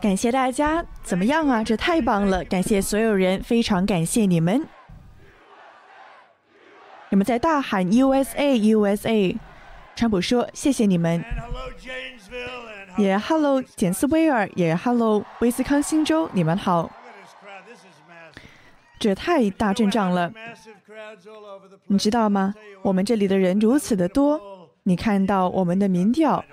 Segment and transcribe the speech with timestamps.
[0.00, 1.62] 感谢大家，怎么样啊？
[1.62, 2.44] 这太棒了！
[2.44, 4.66] 感谢所有人，非常感谢你们。
[7.10, 9.36] 你们在大喊 USA USA，
[9.94, 11.22] 川普说谢谢你们。
[12.96, 16.90] 也 Hello 简斯威尔，也 Hello 威斯康星州，你们好。
[18.98, 20.32] 这太大阵仗了，
[21.86, 22.54] 你知道吗？
[22.82, 24.40] 我们这里的人如此的多，
[24.84, 26.44] 你看到我们的民调，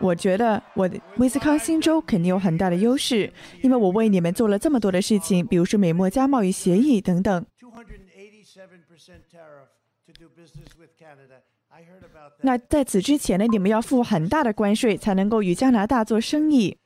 [0.00, 3.30] 我觉得我的威斯康星州肯定有很大的优势，
[3.62, 7.46] 因为我为你们做了这么多的事情，比如说美墨加贸易协议等等。
[12.42, 16.76] 那在此之前呢，你们要付很大的关税才能够与加拿大做生意。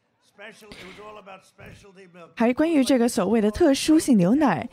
[2.35, 4.69] 还关于这个所谓的特殊性牛奶，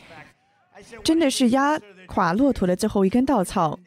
[1.03, 3.79] 真的是压垮骆驼的最后一根稻草。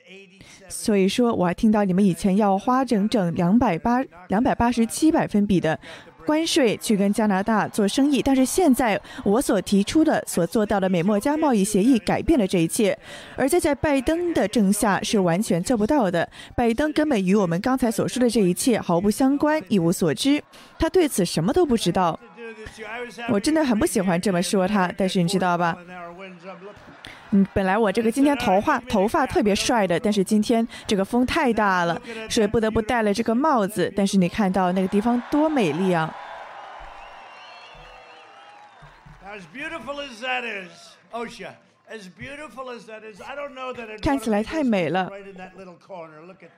[0.68, 5.78] 所以说，我还听到你们以前要花整整两百八两百八十七百分比的。
[6.26, 12.98] 关税去跟加拿大做生意，但是现在我所提出的、所做到的美墨加贸易协议改变了这一切，
[13.36, 16.26] 而且在拜登的政下是完全做不到的。
[16.56, 20.42] 拜登根本与我们刚才所说的这一切毫不相关，一无所知，
[20.78, 22.18] 他对此什么都不知道。
[23.28, 25.76] 我真的很不喜欢这么说他，但是你知道吧？
[27.34, 33.92] 嗯，本来我这个今天头发头发特别帅的，但是今天这个风太大了，所以不得不戴了这个帽子。
[33.96, 36.14] 但是你看到那个地方多美丽啊！
[44.00, 45.10] 看起来太美了。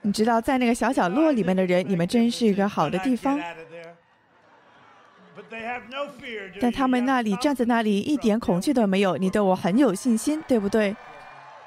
[0.03, 3.39] 你知道，在那个小角落里面的人，你们真是一个好的地方。
[6.59, 10.95] 但他们那里站在那里一点恐惧都没有，你对我很有信心，对不对？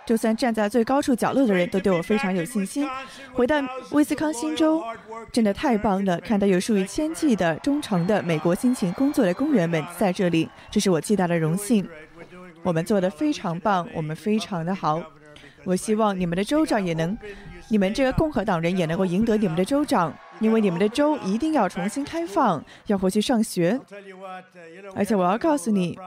[0.07, 2.89] 就算站在最高处角落的人都对我非常有信心。
[3.33, 4.83] 回到威斯康星州，
[5.31, 6.19] 真的太棒了！
[6.21, 11.87] 看到有数以千计的忠诚的美国辛勤工作的工人们在这里，这是我极大的荣幸。
[12.63, 15.01] 我们做的非常棒，我们非常的好。
[15.64, 17.17] 我希望你们的州长也能，
[17.70, 20.13] 你们这个共和党人也能够赢得你们的州长。
[20.41, 23.79] 因为你们的州一定要重新开放，要回去上学。
[24.95, 25.98] 而且我要告诉你，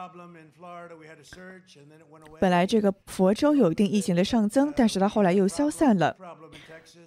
[2.40, 6.18] 本来这个佛州有一定疫情的上增，但是它后来又消散了。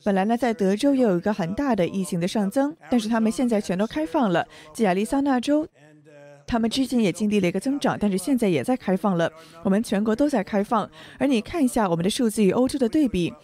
[0.04, 4.46] 本来呢，在德州也有一个很大的疫情的上增，但是他们现在全都开放了。
[4.72, 5.66] 在亚利桑那州，
[6.46, 9.28] 他们之前也经历了一个增长，但是现在也在开放了。
[9.64, 13.34] 我们全国都在开放，而你看一下我们的数字与欧洲的对比。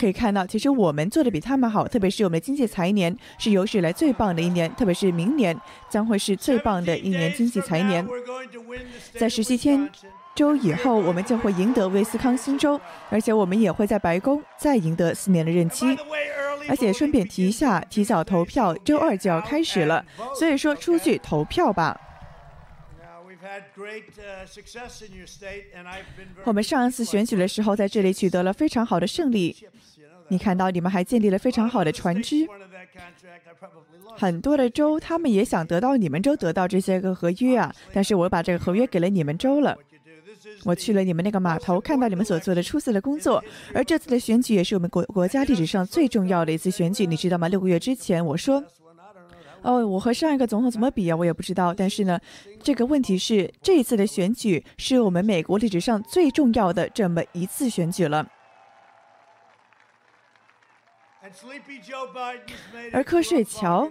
[0.00, 5.54] 可以看到，其实我们做的比他们好，特别是我们经济财年是有史以来最棒的一年，特别是明年
[5.90, 8.06] 将会是最棒的一年经济财年。
[9.18, 9.86] 在十七天
[10.34, 12.80] 周以后，我们将会赢得威斯康星州，
[13.10, 15.84] 而且我们也会在白宫再赢得四年的任期。
[16.66, 20.02] 而且顺便提一下，提早投票周二就要开始了，
[20.38, 21.94] 所以说出去投票吧。
[26.44, 29.56] 我们上一次选举的时候，在这里取得了非常好的胜利。
[30.28, 32.46] 你看到，你们还建立了非常好的船只。
[34.16, 37.74] 很多的州，他们也想得到你们州得到这些个合约啊。
[37.92, 39.76] 但是我把这个合约给了你们州了。
[40.64, 43.42] 我去了你们那个码头，看到你们所做的出色的工作。
[43.74, 47.48] 而这次的选举也是我们国国家历史上最重要的一次选举，你知道吗？
[47.48, 48.62] 六个月之前我说，
[49.62, 51.16] 哦，我和上一个总统怎么比啊？
[51.16, 51.74] 我也不知道。
[51.74, 52.18] 但是呢，
[52.62, 58.26] 这个问题是，这一次的选举是我们美国历史上最重要的这么一次选举了。
[62.92, 63.90] 而瞌睡乔，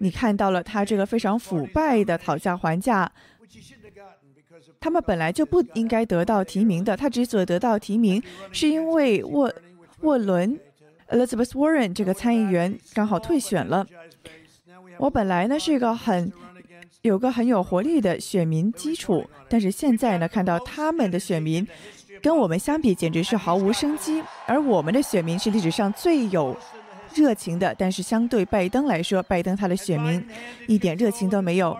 [0.00, 3.10] 你看到了他这个非常腐败的讨价还价。
[4.80, 9.52] 他们本来就不应该得到提名的，他之所以得到提名，是因为沃
[10.00, 10.58] 沃伦
[11.08, 13.86] Elizabeth Warren 这个参议员刚好退选了。
[14.98, 16.32] 我本来呢是一个很
[17.02, 21.66] 有个很有活力的选民基础，但是现在呢看到他们的选民。
[22.22, 24.22] 跟我们相比，简直是毫无生机。
[24.46, 26.56] 而我们的选民是历史上最有
[27.12, 30.26] 热情的，但是相对拜登来说，拜登他的选民
[30.66, 31.76] 一点热情都没有，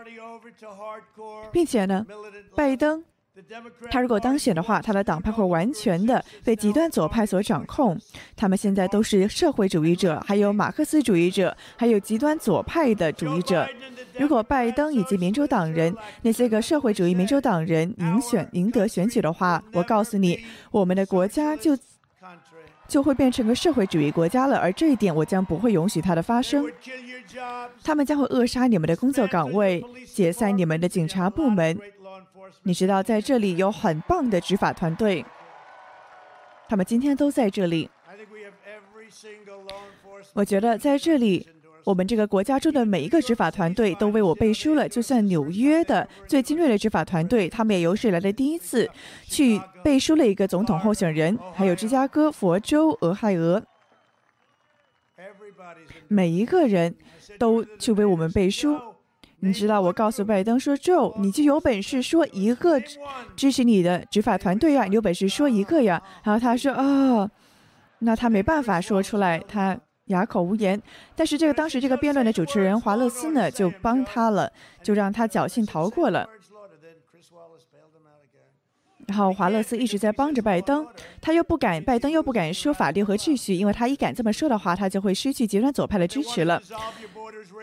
[1.51, 2.05] 并且呢，
[2.55, 3.03] 拜登。
[3.91, 7.99] 他如果当选的话，他的党派会完全的被极端左派所掌控。
[8.37, 13.69] 他们现在都是社会主义者，还有马克思主义者，还有极端左派的主义者。
[14.19, 20.39] 如果拜登以及民主党人那些个社会主义民主党人赢选赢得选举的话，我告诉你，
[20.71, 21.77] 我们的国家就
[22.87, 24.57] 就会变成个社会主义国家了。
[24.59, 26.65] 而这一点，我将不会允许它的发生。
[27.83, 31.77] 他们将会扼杀你们的工作岗位，解散你们的警察部门。
[32.63, 35.25] 你知道，在这里有很棒的执法团队，
[36.69, 37.91] 他们今天都在这里。
[40.33, 41.47] 我觉得在这里
[41.85, 44.89] 我们这个国家中的每一个执法团队都为我背书了。
[44.89, 48.89] 就算纽约的最精锐的执法团队，他们也有史以来的第一次
[49.27, 51.39] 去背书了一个总统候选人。
[51.55, 53.63] 还有芝加哥、佛州、俄亥俄，
[56.09, 56.97] 每一个人
[57.39, 58.94] 都去为我们背书。
[59.45, 62.81] 你知道，我告诉拜登说：“Joe，你就有本事说一个
[63.37, 67.31] 支持你的执法团队呀，你有本事说一个呀。”然后他说：“哦，
[67.99, 70.79] 那他没办法说出来，他。”哑口无言，
[71.17, 74.53] 但是这个当时这个辩论的主持人华勒斯呢，就帮他了，
[74.83, 76.29] 就让他侥幸逃过了。
[79.07, 80.87] 然后华勒斯一直在帮着拜登，
[81.21, 86.61] 他又不敢，拜登又不敢说法律和秩序，因为他一敢这么说的话，他就会失去极端左派的支持了。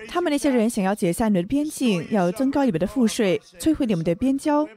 [0.07, 4.67] 他们那些人想要解散你们的边境，要增高你们的赋税，摧毁你们的边疆。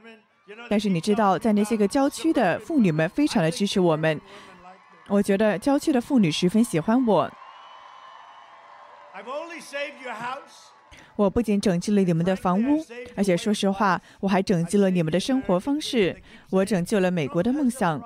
[0.69, 4.21] 但是你知道，在那些个郊区的妇女们非常的支持我们，
[5.07, 7.31] 我觉得郊区的妇女十分喜欢我。
[11.15, 12.85] 我不仅拯救了你们的房屋，
[13.15, 16.15] 而且说实话，我还拯救了你们的生活方式。
[16.49, 18.01] 我拯救了美国的梦想。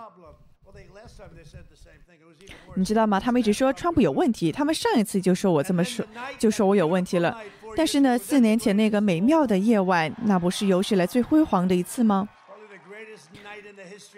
[2.75, 3.19] 你知道吗？
[3.19, 6.06] 他们一直说川普有问题，他们上一次就说我这么说，
[6.38, 7.35] 就说我有问题了。
[7.75, 12.29] 但是呢，四年前那个美妙的夜晚，那不是有史来最辉煌的一次吗？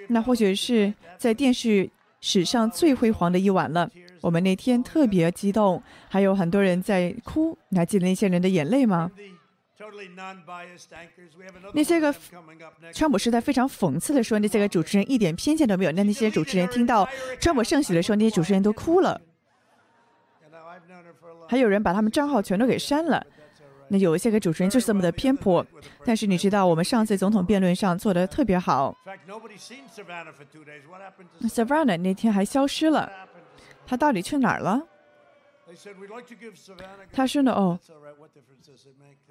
[0.10, 1.90] 那或许是在电视
[2.20, 3.90] 史上最辉煌的一晚了。
[4.22, 7.58] 我们那天特别激动，还有很多人在哭。
[7.70, 9.12] 你还记得那些人的眼泪吗？
[11.74, 12.14] 那些个
[12.94, 15.92] 川普是在非常讽刺的说，那些个主持人一点偏见都没有。
[15.92, 17.08] 那那些主持人听到
[17.40, 19.20] 川普胜喜的时候，那些主持人都哭了。
[21.50, 23.26] 还有人把他们账号全都给删了。
[23.90, 25.66] 那有一些个主持人就是这么的偏颇。
[26.06, 28.96] 但是你知道，我们上次总统辩论上做的特别好。
[31.42, 33.12] Savannah 那天还消失了。
[33.92, 34.82] 他到底去哪儿了？
[37.12, 37.78] 他说呢，哦，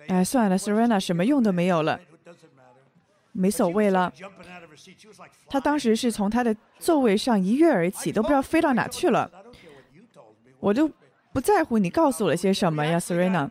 [0.07, 1.99] 哎，算了，Serena 什么用都没有了，
[3.33, 4.13] 没所谓了。
[5.49, 9.31] 他当时是从他的座位上一跃而起，都不知道飞到哪去了。
[10.61, 10.91] 我就
[11.33, 13.49] 不在乎你告诉我了些什么呀，Serena。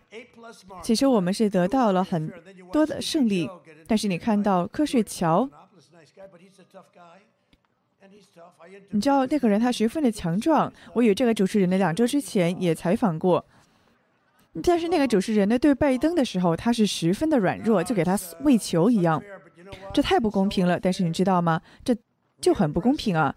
[0.83, 2.31] 其实我们是得到了很
[2.71, 3.49] 多的胜利，
[3.87, 5.49] 但是你看到瞌睡桥。
[8.91, 13.43] 你知道那个人他十分的强壮，我与这个主持人的两周之前也采访过，
[14.63, 19.21] 但是那个主持人呢对拜登的时候他是十分的软弱，就给他喂球一样，
[19.93, 20.79] 这太不公平了。
[20.79, 21.61] 但是你知道吗？
[21.83, 21.95] 这
[22.41, 23.35] 就很不公平啊！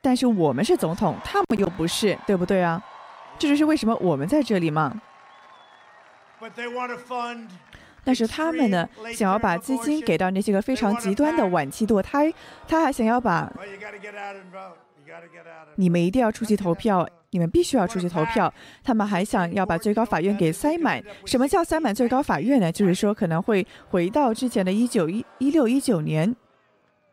[0.00, 2.82] 但是我们是总统，他们又不是，对不对啊？
[3.38, 5.00] 这就是为什么我们在这里嘛。
[8.04, 12.32] 但是他们呢，想要把资金给到那些个非常极端的晚期堕胎，
[12.68, 13.50] 他还想要把，
[15.76, 18.52] 你们一定要出去投票，你们必须要出去投票。
[18.82, 21.02] 他们还想要把最高法院给塞满。
[21.24, 22.70] 什么叫塞满最高法院呢？
[22.70, 26.36] 就是说可能会回到之前的一九一一六一九年，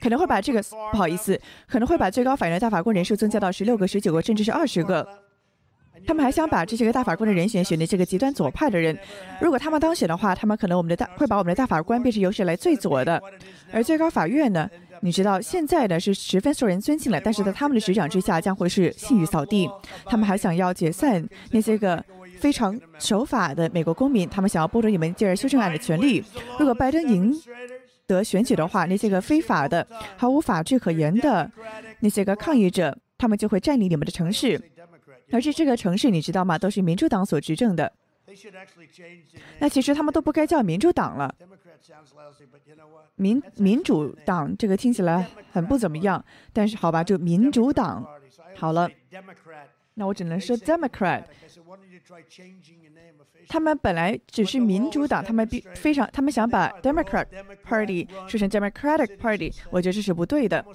[0.02, 0.62] 可能会把这个
[0.92, 5.08] 不好意思，可能会把最高法院的大法官人数增加到十六个、十九个，甚至是二十个。
[6.06, 8.98] 他们还想把这些个大法官的人选选的这个极端左派的人，
[9.40, 13.22] 如果他们当选的话，他们可能我们的大会把我们的大法官变成有史来最左的。
[13.72, 14.70] 而最高法院呢，
[15.02, 19.70] 你知道现在呢是十分受人尊敬了，但是在他们的执掌之下将会是信誉扫地。
[20.06, 22.04] 他们还想要解散那些个
[22.40, 26.24] 非常守法的美国公民，他们想要剥夺你们进而修正案的权利。
[26.60, 27.34] 如果拜登赢
[28.08, 31.50] 得选举的话，那些个非法的、毫无法治可言的
[32.02, 34.60] 那些个抗议者，他们就会占领你们的城市。
[35.32, 36.58] 而且这个城市你知道吗？
[36.58, 37.92] 都是民主党所执政的。
[39.60, 41.34] 那其实他们都不该叫民主党了。
[43.16, 46.24] 民民主党这个听起来很不怎么样，
[46.54, 48.08] 但是好吧，就民主党
[48.56, 48.90] 好了。
[49.96, 51.24] 那我只能说 Democrat。
[53.48, 57.26] 他们本来只是民主党，他们必非常，他们想把 Democrat
[57.64, 60.66] Party 说成 Democratic Party，我觉得这是不对的。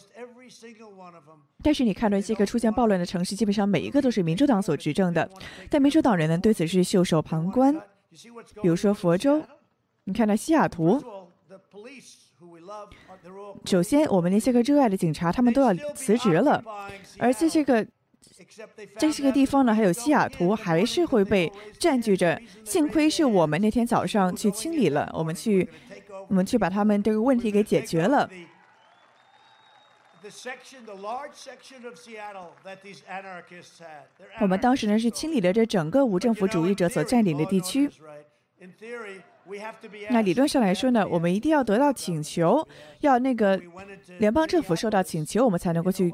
[1.63, 5.29] 但是你看到一些个出现暴乱的城市，基本上每一个都是民主党所执政的，
[5.69, 7.75] 但民主党人呢对此是袖手旁观。
[8.63, 9.43] 比如说佛州，
[10.05, 11.03] 你看到西雅图，
[13.65, 16.63] 首先我们那些个热爱的警察，他们都要辞职了，
[17.19, 17.87] 而这些个
[18.99, 22.41] 这些个地方呢，还有西雅图还是会被占据着。
[22.65, 25.69] 幸亏是我们那天早上去清理了，我们去
[26.29, 28.31] 我们去把他们这个问题给解决了。
[34.41, 37.91] 我们当时呢是清理了这整个无政府主义者所占领的地区。
[40.11, 42.67] 那理论上来说呢，我们一定要得到请求，
[43.01, 43.61] 要那个
[44.19, 46.13] 联邦政府受到请求，我们才能够去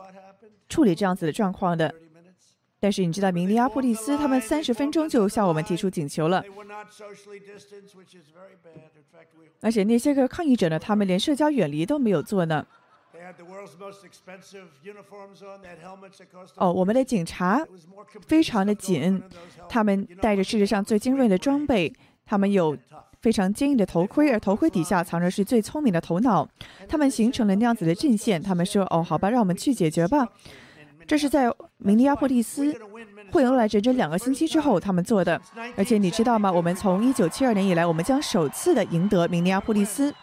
[0.69, 1.95] 处理这样子的状况的。
[2.79, 6.45] 但是你知道，明尼阿波利斯他们三十分钟就向我们提出请求了，
[9.61, 12.67] 而且那些个抗议者呢，他们连社交远离都没有做呢。
[16.57, 17.65] 哦，我们的警察
[18.27, 19.23] 非常的紧，
[19.69, 21.93] 他们带着世界上最精锐的装备，
[22.25, 22.77] 他们有
[23.21, 26.49] 非常坚硬的头盔，而头盔底下藏着是最聪明的头脑。
[26.89, 30.27] 他们形成了那样子的阵线，他们说：“哦，好吧，让我们去解决吧。”
[31.07, 32.73] 这是在明尼阿波利斯
[33.33, 35.41] 会迎来整整两个星期之后他们做的，
[35.77, 36.51] 而且你知道吗？
[36.51, 40.15] 我们从1972年以来，我们将首次的赢得明尼阿波利斯。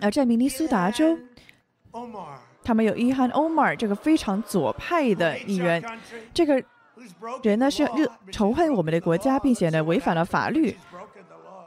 [0.00, 1.18] 而在明尼苏达州，
[2.64, 5.84] 他们有伊汉·欧马尔这个非常左派的议员，
[6.32, 6.62] 这个
[7.42, 10.74] 人呢是热仇恨我们的国家，并且呢违反了法律。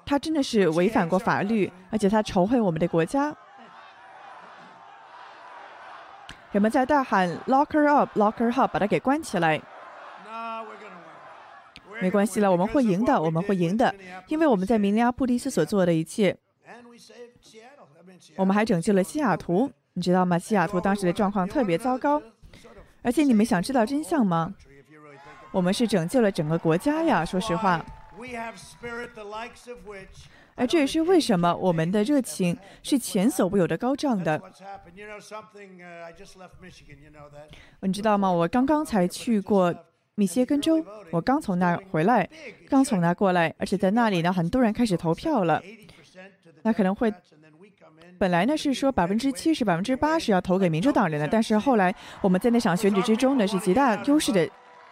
[0.05, 3.35] 他真的是违反过法律，而且他仇恨我们的国家。
[6.51, 9.61] 人们在大喊 “Lock her up, lock her up”，把他给关起来。
[12.01, 13.93] 没关系了，我们会赢的，我们会赢的，
[14.27, 16.37] 因为我们在明尼阿布利斯所做的一切，
[18.35, 20.37] 我们还拯救了西雅图，你知道吗？
[20.39, 22.21] 西雅图当时的状况特别糟糕，
[23.01, 24.53] 而且你们想知道真相吗？
[25.51, 27.25] 我们是拯救了整个国家呀！
[27.25, 27.83] 说实话。
[30.55, 34.39] 而这也是为什么我们的热情是前所未有的高涨的。
[37.79, 38.29] 你知道吗？
[38.29, 39.73] 我刚刚才去过
[40.19, 42.27] 密歇根州，我刚从那儿回来，
[42.69, 45.63] 刚从那过来，而且在那里呢，很多人开始投票了。
[46.63, 47.09] 那可能会，
[48.17, 54.45] 本来呢是说百分之七十、百分之八十要投给民主党人的，但是后来我们在那场选举之中呢，是极大优势的。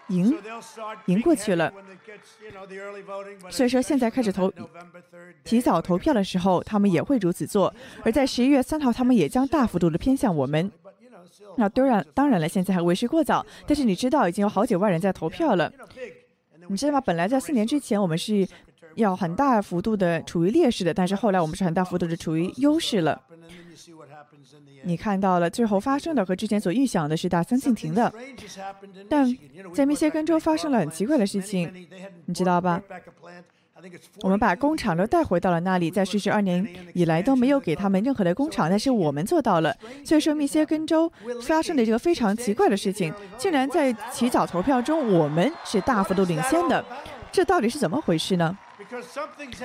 [0.09, 0.33] 赢，
[1.07, 1.69] 赢过去了。
[3.49, 4.49] 所以说，现在开始投，
[5.43, 7.73] 提早投票的时候，他们也会如此做。
[8.05, 10.71] 而在十一月三号，他们也将大幅度的偏向我们。
[11.57, 13.45] 那当然，当然了，现在还为时过早。
[13.65, 15.71] 但是你知道，已经有好几万人在投票了。
[16.69, 17.01] 你知道吗？
[17.01, 18.47] 本来在四年之前，我们是
[18.95, 23.21] 要很大幅度的处于劣势的，但是后来我们是很大幅度的处于优势了。
[24.83, 28.11] 你看到了最后发生的和之前所预想的是大相径庭的，
[29.09, 29.25] 但
[29.73, 31.87] 在密歇根州发生了很奇怪的事情，
[32.25, 32.81] 你知道吧？
[34.21, 39.75] 我们把工厂都带回到了那里，在逝去二年以来都没有给他们任何的工厂，但是我们做到了。
[40.03, 41.11] 所以说，密歇根州
[41.43, 46.83] 发生的这个非常奇怪的事情，竟然在起早投票中我们是大幅度领先的，
[47.31, 48.57] 这到底是怎么回事呢？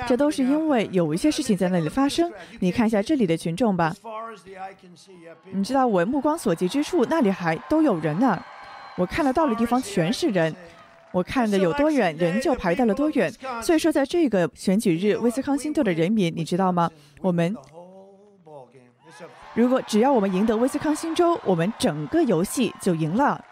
[0.07, 2.31] 这都是因为有一些事情在那里发生。
[2.61, 3.95] 你看一下这里的群众吧，
[5.53, 8.43] 你知道我目光所及之处，那里还都有人呢。
[8.97, 10.55] 我看得到的地方全是人，
[11.13, 13.31] 我看的有多远，人就排到了多远。
[13.63, 16.91] 所以说，在这个选举日，威斯康星州的人民，你知道吗？
[17.21, 17.55] 我们
[19.55, 23.45] 如果只要我们赢得威斯康星州，我们整个游戏就赢了。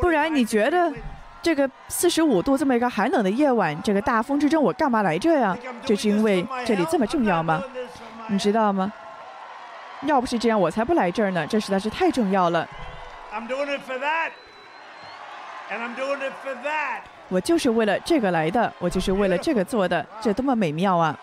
[0.00, 0.92] 不然你觉得
[1.40, 5.56] 这个四十五度这么一个寒冷的夜晚，这个大风之中，我干嘛来这呀？
[5.86, 7.62] 就是因为这里这么重要吗？
[8.28, 8.92] 你知道吗？
[10.06, 11.46] 要不是这样，我才不来这儿呢。
[11.46, 12.68] 这实在是太重要了。
[17.28, 21.18] 我就是为了这个来的，我就是为了这个做的，这多么美妙啊！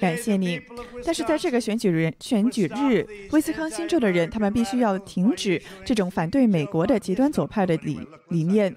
[0.00, 0.60] 感谢你，
[1.04, 8.74] 但是在这个选举人，选举日，威斯康星州的人，他们必须要停止这种反对美国的极端左派的理理念。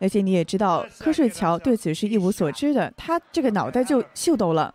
[0.00, 4.74] 而且你也知道，瞌睡乔对此是一无所知的，他这个脑袋就秀逗了。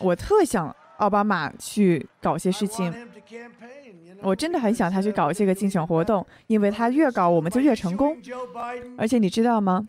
[0.00, 2.92] 我特想。”奥巴马去搞些事情，
[4.20, 8.16] 我真的很想他去搞这个竞选活动，因为他越搞我们就越成功。
[8.96, 9.86] 而且你知道吗？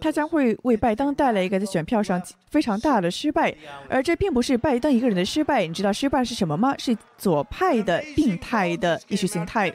[0.00, 2.20] 他将会为拜登带来一个在选票上
[2.50, 3.54] 非常大的失败，
[3.88, 5.64] 而这并不是拜登一个人的失败。
[5.64, 6.74] 你知道失败是什么吗？
[6.76, 9.72] 是左派的病态的意识形态。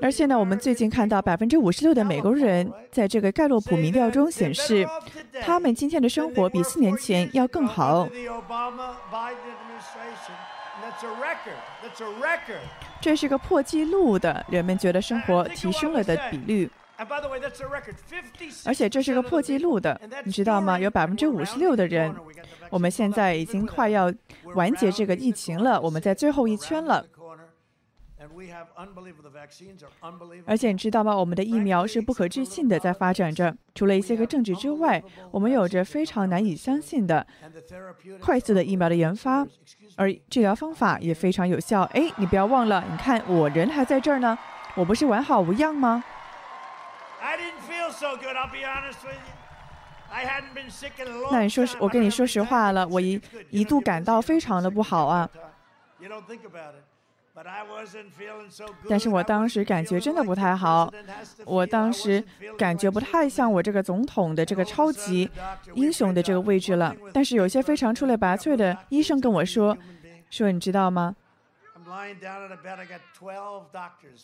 [0.00, 4.88] 而且呢，我们最近看到百分之五十六的美国人在这个盖洛普民调中显示，
[5.42, 8.08] 他们今天的生活比四年前要更好。
[13.02, 16.70] 这是个破纪录的，人们觉得生活提升了的比率。
[18.64, 20.78] 而且这是个破纪录的，你知道吗？
[20.78, 22.14] 有百分之五十六的人，
[22.70, 24.12] 我们现在已经快要
[24.54, 27.04] 完结这个疫情了，我们在最后一圈了。
[30.46, 31.16] 而且你知道吗？
[31.16, 33.54] 我们的疫苗是不可置信的在发展着。
[33.74, 37.26] 除了一些个政治之外，我们有着非常难以相信的
[38.20, 39.46] 快速的疫苗的研发，
[39.96, 41.82] 而治疗方法也非常有效。
[41.94, 44.38] 哎，你不要忘了，你看我人还在这儿呢，
[44.74, 46.04] 我不是完好无恙吗？
[51.30, 55.28] 那你说，我跟你说实话了，我一一度感到非常的不好啊。
[58.88, 60.92] 但是我当时感觉真的不太好，
[61.46, 62.22] 我当时
[62.58, 65.30] 感觉不太像我这个总统的这个超级
[65.74, 66.94] 英雄的这个位置了。
[67.12, 69.76] 但是有些非常出类拔萃的医生跟我说，
[70.28, 71.16] 说你知道吗？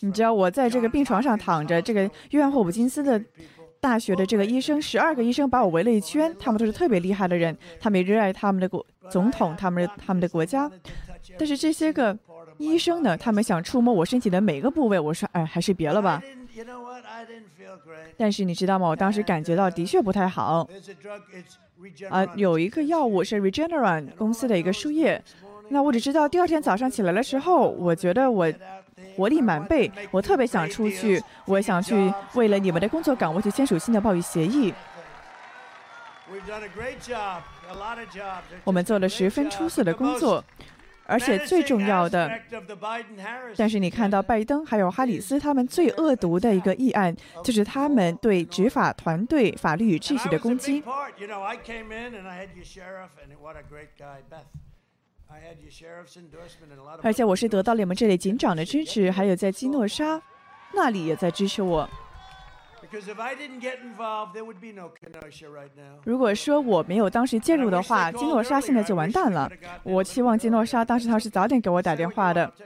[0.01, 3.19] 你知道我在这个病床上躺着，这个约翰霍普金斯的
[3.79, 10.69] 大学的这个医生，十二个医生把我围了一圈，他们都是特别厉害的人，他们热爱他们的国总统，他们他们的国家。
[11.37, 12.17] 但是这些个。
[12.57, 13.15] 医生呢？
[13.15, 14.99] 他们想触摸我身体的每个部位。
[14.99, 16.21] 我说，哎，还是别了吧。
[18.17, 18.85] 但是你知道吗？
[18.85, 20.67] 我当时感觉到的确不太好。
[22.09, 25.23] 啊，有一个药物是 Regeneron 公司的一个输液。
[25.69, 28.51] 那我只知道第二天早上起来的时候，我觉得我
[29.15, 34.73] 活力满背，我特别想出去，我想去为了你们的工作岗位去签署新的贸易协议。
[38.65, 40.43] 我们做了十分出色的工作。
[41.09, 42.29] 而且最重要的，
[43.57, 50.83] 但是你看到拜登还有哈里斯他们最恶毒的一个议案，就是他们对执法团队法律与秩序的攻击。
[57.01, 60.21] 而且我是得到了你们这里警长的支持，还有在基诺沙
[60.75, 61.89] 那里也在支持我。
[66.03, 69.51] 如果说我没有当时介入的话，金诺莎现在就完蛋了。
[69.83, 72.51] 我期望金诺莎当时他是早点给我打电话的。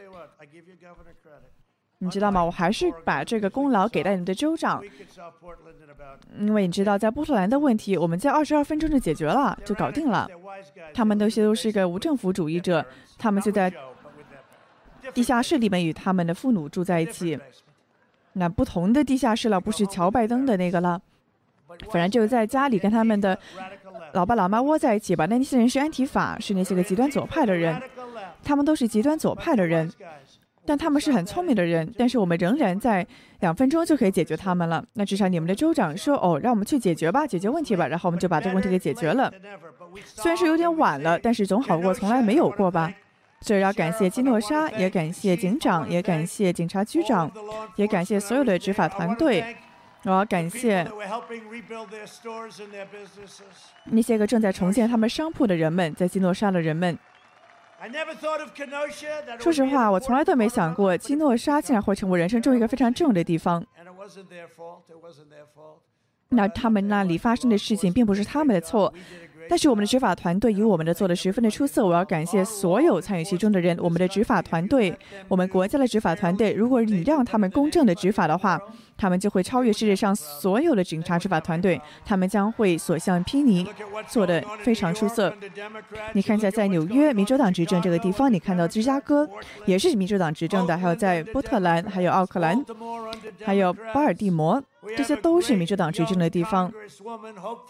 [1.99, 2.43] 你知道吗？
[2.43, 4.83] 我还是把这个功劳给了你们的州长，
[6.37, 10.27] 因为你知道，在波特兰的问题，我们在二十二分钟就解决了，就搞定了。
[10.93, 12.85] 他们那些都是个无政府主义者，
[13.17, 13.73] 他们就在
[15.13, 17.39] 地下室里面与他们的父母住在一起。
[18.33, 21.01] 那不同的地下室了，不是乔拜登的那个了，
[21.91, 23.37] 反正就在家里跟他们的
[24.13, 25.25] 老爸老妈窝在一起吧。
[25.25, 27.81] 那些人是安提法，是那些个极端左派的人，
[28.43, 29.91] 他们都是极端左派的人，
[30.65, 31.93] 但他们是很聪明的人。
[31.97, 33.05] 但是我们仍然在
[33.39, 34.83] 两分钟就可以解决他们了。
[34.93, 39.31] 那至少你们的州长说：“哦，让我们去解决吧，解决问题吧。”然后我们就把这个问题给解决了。
[40.05, 42.91] 虽然是有点晚了，但是总好过从来没有过吧。
[43.43, 47.29] 这要感谢基诺莎，也感谢警长，也感谢警察局长，
[47.75, 49.55] 也感谢所有的执法团队。
[50.03, 50.85] 我要感谢
[53.85, 56.97] 那些个正在重建他们商铺的人们，在基诺莎的人们。
[59.39, 63.65] 说实话，我从来都没想过基诺莎竟然会成为人生中一个非常重要的地方。
[66.29, 68.93] 那他们那里发生的事情并不是他们的错。
[69.53, 73.77] 但是我们的执法团队以我们的做的十分的出色，我要感谢所有参与其中的人。
[73.79, 74.91] 我们的执法团队，
[75.27, 78.59] 我们国家的执法团队，如果你让他们公正的执法的话，
[79.03, 83.67] 他们就会超越世界上所有的警察执法团队，他们将会所向披靡，
[84.07, 85.35] 做的非常出色。
[86.13, 89.29] 你看一下，在纽约民主党执政这个地方，你看到芝加哥
[89.65, 92.63] 也是民主党执政的，还有在波特兰，还有奥克兰，
[93.43, 94.63] 还有巴尔的摩。
[94.95, 96.71] 这些都是民主党执政的地方，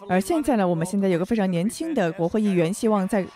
[0.08, 3.26] 而现在呢，我们现在有个非常年轻的国会议员，希望在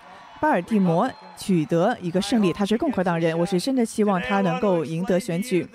[0.41, 2.53] 巴尔的摩取得一个胜利。
[2.53, 5.67] 他是共和党人，我是真的希望他能够赢得选举。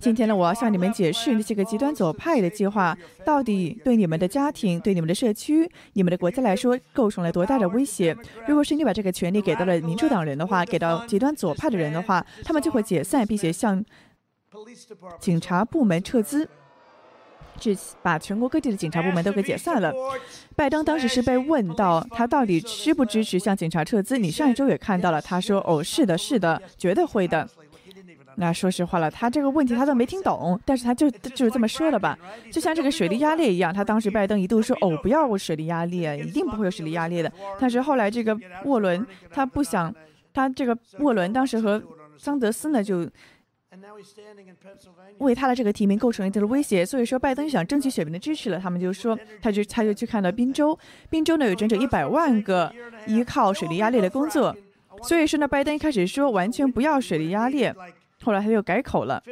[0.00, 8.16] 今天呢，我要向你们解释那些个极端左派的计划到底对你们的家庭、对你们的社区、你们的国家来说构成了多大的威胁。
[8.48, 13.84] 如果是你把这个权利给到了民主党人的话，给到极端左派的人的话，他们就会解散，并且向
[15.18, 16.48] 警察部门撤资。
[17.62, 19.92] 是把全国各地的警察部门都给解散了。
[20.56, 24.16] 拜登当时是被问到他到底支不支持向警察撤资？
[24.16, 27.46] 你上一周也看到了，他说：“哦，是的，是的，绝对会的。”
[28.40, 32.18] 那说实话了，他这个问题他都没听懂，但是他就就是这么说了吧？
[32.50, 39.94] 就像这个水力压裂一样，他当时拜登一度说：“哦，不要水力压裂，一定不会有水力压裂的。”但是后来这个沃伦他不想，
[40.32, 41.82] 他这个沃伦当时和
[42.16, 43.06] 桑德斯呢就
[45.18, 50.78] 为他的这个提名构成了一定的威胁，所以说拜登想争取选民的支持了，他们就说他就他就去看到宾州，
[51.10, 52.72] 宾州呢有整整一百万个
[53.06, 54.56] 依靠水力压裂的工作。
[55.02, 57.74] 所以说呢，拜登一开始说完全不要水力压裂，
[58.22, 59.22] 后来他又改口了。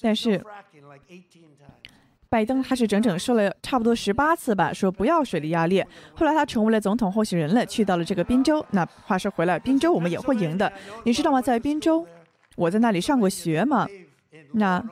[0.00, 0.44] 但是，
[2.28, 5.86] 拜登他是整整说了差不多十八次吧，说不要水力压裂。
[6.14, 8.64] 后来他成为了总统候选人了，去到了这个宾州。
[8.70, 10.72] 那话说回来，宾州我们也会赢的，
[11.04, 11.42] 你知道吗？
[11.42, 12.06] 在宾州，
[12.56, 13.88] 我在那里上过学嘛。
[14.52, 14.84] 那。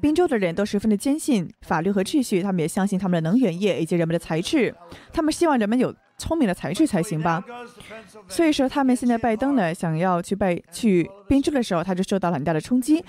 [0.00, 4.74] 宾州的人都十分的坚信法律和秩序，他们也相信他们的能源业以及人们的才智，
[5.12, 7.42] 他们希望人们有聪明的才智才行吧。
[8.28, 13.02] 所以说，他们现在拜登呢想要去拜去宾州的时候，他就受到了很大的冲击，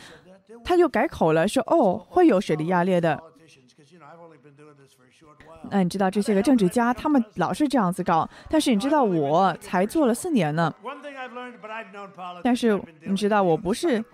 [0.63, 3.21] 他就改口了，说哦会有水力压裂的。
[5.69, 10.73] 那 你知道这些个政治家，他们老是这样子搞，但是你知道我才做了四年呢，
[12.41, 14.03] 但是你知道我不是。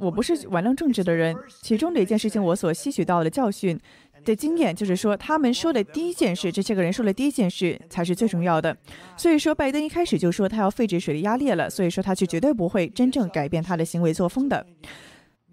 [0.00, 3.78] 我不是玩弄政治的人，其中的一件事情，我所吸取到的教训
[4.24, 8.76] 的经验，就是说，他们说的第一件事，这些个人说的第一件事才是最重要的。
[9.16, 14.66] 所以说，拜登一开始就说他要废止水力压裂了，所以说他是绝对不会真正改变他的行为作风的。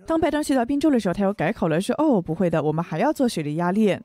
[0.05, 4.01] 当拜登去到宾州的时候，他又改口了，说：“哦，不会的，我们还要做水力压裂。”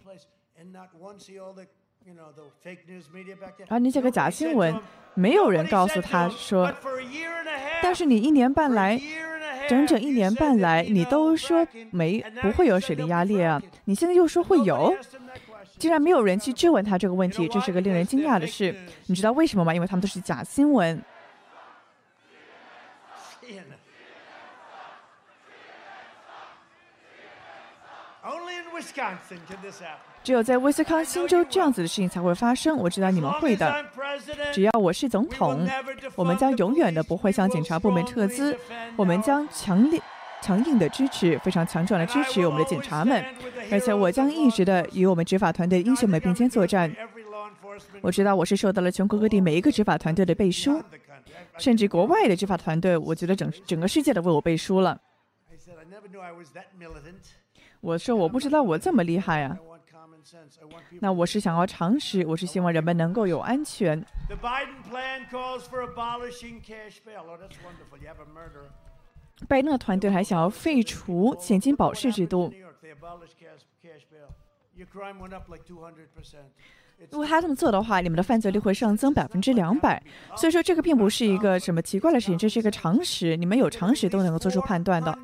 [3.68, 4.74] 而那些个假新闻，
[5.14, 6.72] 没有人告诉他说，
[7.82, 9.00] 但是你一年半来。
[9.68, 13.60] 整整一年半来，你都说没不会有水力压力啊！
[13.84, 14.94] 你现在又说会有，
[15.78, 18.74] 竟然没有人去质问他这个问题，这是个令人惊讶的事。
[19.06, 19.74] 你知道为什么吗？
[19.74, 21.02] 因为他们都是假新闻。
[30.24, 32.76] 只有在威斯康星州这样子的事情才会发生。
[32.78, 33.84] 我知道你们会的。
[34.52, 35.68] 只要我是总统，
[36.14, 38.56] 我们将永远的不会向警察部门撤资。
[38.96, 40.00] 我们将强烈、
[40.40, 43.24] 强硬的支持，非常强壮的支持我们的警察们。
[43.70, 46.94] 而且我将一直的与我们执法团队英雄们并肩作战。
[48.00, 50.80] 我知道我是受到了全国各地每一个执法团队的背书，
[51.58, 55.00] 甚至国外的执法团队，我觉得整整个世界都为我背书了。
[57.82, 59.58] 我说我不知道我这么厉害啊。
[61.00, 64.00] 那我是想要常识，我是希望人们能够有安全。
[69.48, 72.54] 拜登的团队还想要废除现金保释制度。
[77.10, 80.02] 如果他这么做的话，你们的犯罪率会上增百分之两百。
[80.36, 85.16] 所以说，这个并不是一个什么奇怪的事情，这是一个常识，你们有常识都能够做出判断的。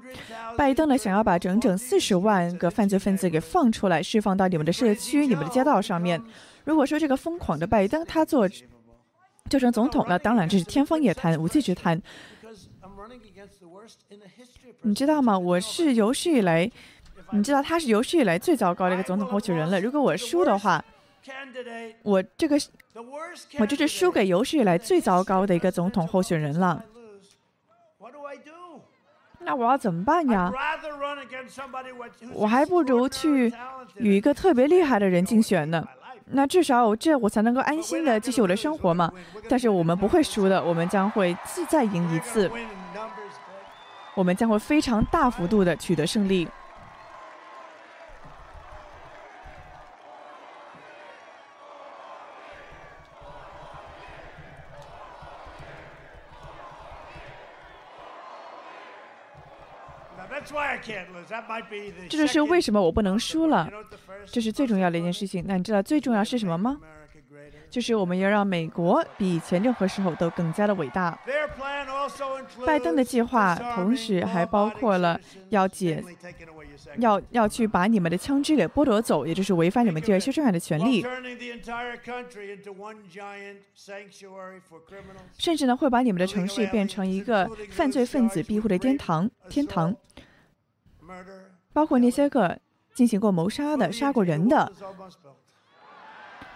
[0.57, 6.21] 拜登呢，想要把整整四十万个犯罪分子给放出来，释放到你们的社区、你们的街道上面。
[6.65, 8.47] 如果说这个疯狂的拜登他做
[9.49, 12.01] 就成总统了，当然这是天方夜谭、无稽之谈。
[14.83, 15.39] 你知道吗？
[15.39, 16.71] 我是有史以来，
[17.31, 19.81] 你知道他是有史以来最糟糕的一个总统候选人了。
[19.81, 20.85] 如果我输的话，
[22.03, 22.57] 我这个，
[23.59, 26.85] 我这是输给有史以来最糟糕的一个总统候选人了。
[29.41, 30.53] 那我要怎么办呀？
[32.35, 33.53] 我还不如去
[33.97, 35.87] 与一个特别厉害的人竞选呢。
[36.31, 39.11] 那至少这我才能够安心的继续我的生活嘛。
[39.49, 41.35] 但是我们不会输的，我们将会
[41.69, 42.51] 再赢一次。
[44.15, 46.47] 我们将会非常大幅度的取得胜利。
[62.09, 63.71] 这就是为什么我不能输了，
[64.27, 65.45] 这是最重要的一件事情。
[65.47, 66.79] 那你知道最重要是什么吗？
[67.71, 71.19] 就是我们要让美国比以前任何时候都更加的伟大。
[72.67, 75.21] 拜登的计划同时还包括了
[75.51, 76.03] 要解，
[76.97, 81.05] 要要去把你们的枪支给剥夺走，也就是违反你们第二修正案的权利。
[85.37, 89.31] 甚至呢，会把你们的城市变成一个犯罪分子庇护的天堂。
[89.51, 89.95] 天堂。
[91.73, 92.59] 包括那些个
[92.95, 94.73] 进行过谋杀的、杀过人的。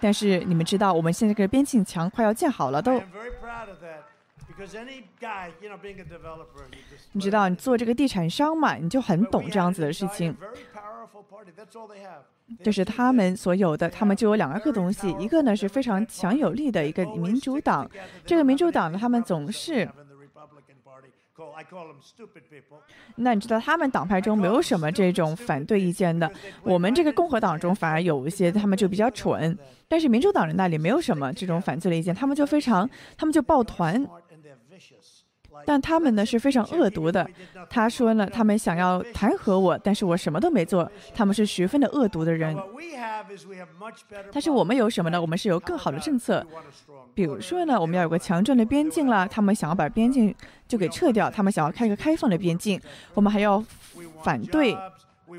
[0.01, 2.91] 但是你们知道，我们现在这个边境墙快要建好了，都
[7.13, 10.35] 你知道，你做这个地产商嘛，你就很懂这样子的事情。
[12.61, 17.89] 这是他们所有的，他们就有两个东西，一个呢是非常强有力的一个民主党，
[18.25, 19.89] 这个民主党呢，他们总是。
[23.15, 26.31] 那你知道他们党派中没有什么这种反对意见的，
[26.63, 34.05] 我们这个共和党中反而有一些，他们就比较蠢，但是民主党人那里没有什么这种反对的意见，他们就非常，他们就抱团。
[35.65, 37.27] 但他们呢是非常恶毒的。
[37.69, 40.89] 他说呢，他们想要弹劾我，但是我什么都没做。
[41.13, 42.57] 他们是十分的恶毒的人。
[44.31, 45.21] 但是我们有什么呢？
[45.21, 46.45] 我们是有更好的政策。
[47.13, 49.27] 比如说呢，我们要有个强壮的边境了。
[49.27, 50.33] 他们想要把边境
[50.67, 52.79] 就给撤掉，他们想要开一个开放的边境。
[53.13, 53.63] 我们还要
[54.23, 54.75] 反对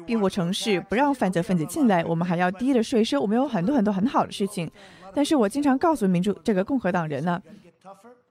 [0.06, 2.04] 庇护城市，不让犯罪分子进来。
[2.04, 3.20] 我们还要低的税收。
[3.20, 4.70] 我们有很多很多很好的事情。
[5.14, 7.40] 但是我经常告诉民主这个共和党人呢，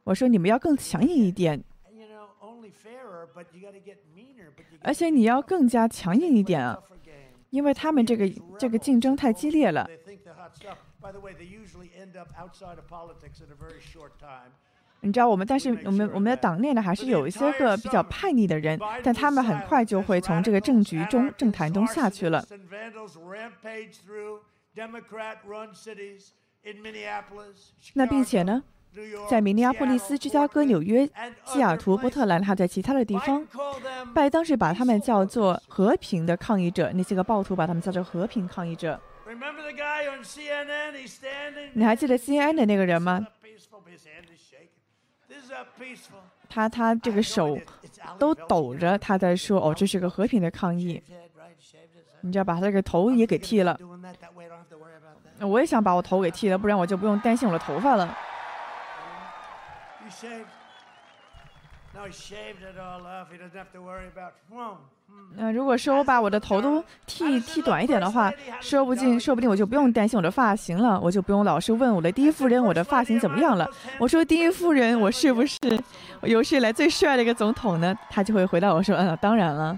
[0.03, 1.61] 我说你们要更强硬一点。
[4.81, 6.77] 而且你要更加强硬一点啊，
[7.49, 9.89] 因为他们这个这个竞争太激烈了。
[15.05, 22.41] 你知道我们，但是我们我们的党内呢，还是有一些个比较叛逆的人，但他们很快就会从这个政局中、政坛中下去了。
[27.95, 28.63] 那并且呢？
[29.29, 31.07] 在明尼阿波利斯、芝加哥、纽约、
[31.45, 33.45] 西雅图、波特兰，还有在其他的地方，
[34.13, 38.99] 拜登是把他们叫做和平的抗议者，那些个暴徒把他们叫做和平抗议者。
[41.73, 43.25] 你还记得 CNN 的那个人吗？
[46.49, 47.57] 他他这个手
[48.19, 51.01] 都抖着，他在说：“哦，这是个和平的抗议。”
[52.21, 53.77] 你就要把他这个头也给剃了。
[55.39, 58.15] 我也想把我头给剃了，不然我就不用担心我的头发了。
[65.35, 73.69] 那如果说我把我的头都剃剃短一点的话，说不定说不定我就不用担心我的发型了，我就不用老是问我的第一夫人我的发型怎么样了。
[73.99, 75.57] 我说第一夫人，我是不是
[76.23, 77.95] 有史以来最帅的一个总统呢？
[78.09, 79.77] 他就会回答我说，嗯，当然了。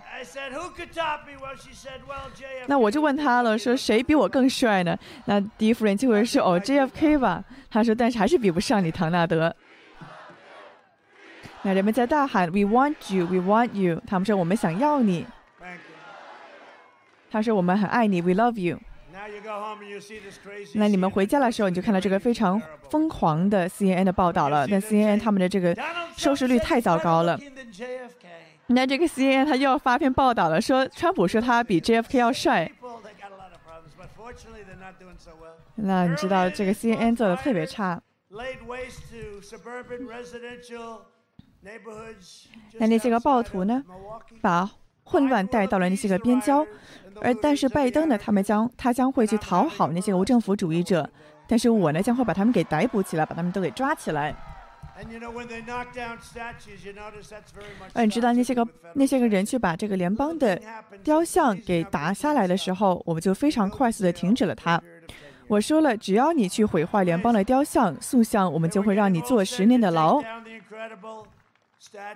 [2.68, 4.98] 那我就问他了，说谁比我更帅呢？
[5.26, 7.44] 那第一夫人就会说，哦，JFK 吧。
[7.70, 9.54] 他说，但是还是比不上你，唐纳德。
[11.66, 15.26] 那人们在大喊 "We want you, we want you"，他们说我们想要你。
[17.32, 18.78] 他说我们很爱你，We love you。
[20.76, 24.68] 那你们回家的时候，你就看到这个非常疯狂的 CNN 的报道了。
[24.68, 25.76] 那 CNN 他们的这个
[26.16, 27.36] 收视率太糟糕了。
[28.68, 32.72] 那这个 CNN 他又要发篇报道了，说川普说他比 JFK 要帅。
[35.78, 38.00] 那你知道这个 CNN 做的特别差。
[42.78, 43.84] 那那些个暴徒呢，
[44.42, 44.70] 把
[45.04, 46.66] 混乱带到了那些个边疆，
[47.22, 51.10] 而但是拜登呢，他们将他将会去讨好那些无政府主义者，
[51.48, 54.36] 但是我呢将会把他们给逮捕起来，把他们都给抓起来。
[57.94, 60.62] 嗯，你知道那些个那些个人去把这个联邦的
[61.04, 64.82] 雕像给打下来的时候，我们就非常快速的停止了它。
[65.48, 70.22] 我说了，只要你去毁坏联邦的雕像塑像，我们就会让你坐十年的牢。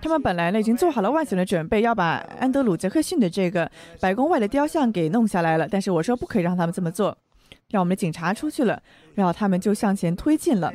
[0.00, 5.68] 他们本来呢已经做好了万全的准备，要把安德鲁·杰克逊的这个白宫外的雕像给弄下来了。
[5.70, 7.16] 但是我说不可以让他们这么做，
[7.70, 8.82] 让我们的警察出去了，
[9.14, 10.72] 然后他们就向前推进了。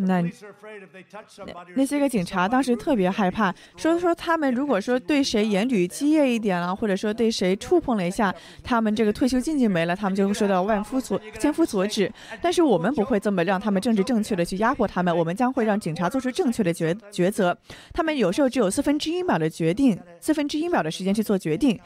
[0.00, 0.22] 那
[1.74, 8.32] 那些个警察当时特别害怕，说说他们如果说对谁言语激烈一点了，或者说对谁触碰了一下，
[8.62, 12.08] 他们这个退休金就没了，他们就会受到万夫所千夫所指。
[12.40, 17.58] 但是我们不会这么让他们政治正确的去压迫他们，我们将会让警察做出正确的决抉择。
[17.92, 21.76] 他们有时候只有四分之一秒的决定，四分之一秒的时间去做决定，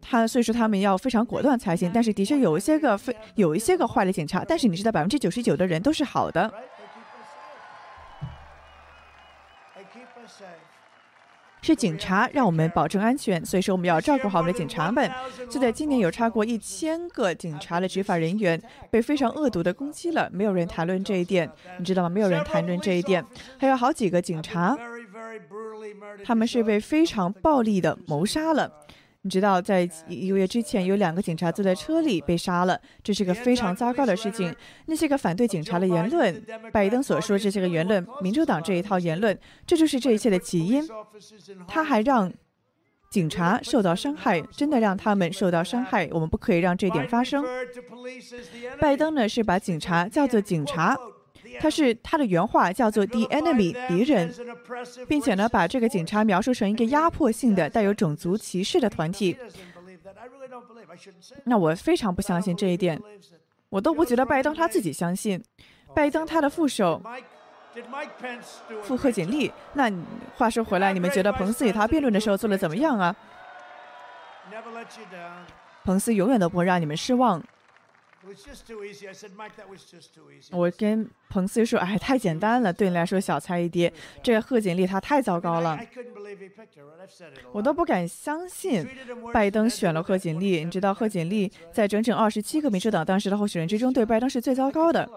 [0.00, 1.90] 他所以说他们要非常果断才行。
[1.92, 6.52] 但是的确有一些个非有一些个坏的警察，但是你知道百分之九十九的人都是好的。
[11.62, 15.08] 是警察让我们保证安全，所以说我们要照顾好我们的警察们。
[15.48, 21.48] 就在今年有超过一千个警察的执法人员被非常恶毒的攻击了，没有人谈论这一点，
[21.78, 22.08] 你知道吗？
[22.08, 23.24] 没有人谈论这一点。
[23.58, 24.76] 还有好几个警察，
[26.24, 28.70] 他们是被非常暴力的谋杀了。
[29.24, 34.52] 你知道，在一个月之前，有两个警察坐在车里被杀了，这是个非常糟糕的事情。
[34.86, 40.84] 那些个反对警察的言论，拜登所说这些个言论，民主党这一套言论，这就是这一切的起因。
[41.68, 42.32] 他还让
[43.10, 46.08] 警察受到伤害，真的让他们受到伤害。
[46.10, 47.44] 我们不可以让这点发生。
[48.80, 50.96] 拜登呢是把警察叫做警察，
[51.60, 54.32] 他是他的原话叫做 “the enemy” 敌人，
[55.08, 59.36] 并且呢，把这个警察描述成一个压迫性的、带有种族歧视的团体。
[61.44, 63.00] 那我非常不相信这一点，
[63.68, 65.42] 我都不觉得拜登他自己相信。
[65.94, 67.02] 拜登他的副手
[68.82, 69.52] 傅贺锦丽。
[69.74, 69.90] 那
[70.36, 73.14] 话说回来，你们觉得彭斯与他辩论的时候做的怎么样啊？
[75.84, 77.42] 彭斯永远都不会让你们失望。
[80.52, 83.92] 我跟彭斯说：“哎，太简单了，对你来说小菜一碟。
[84.22, 85.76] 这个贺锦丽她太糟糕了，
[87.50, 88.86] 我都不敢相信
[89.32, 90.64] 拜登选了贺锦丽。
[90.64, 95.08] 你知道，贺锦丽在整整二十七个民主党当时的候选人之中，对拜登是最糟糕的。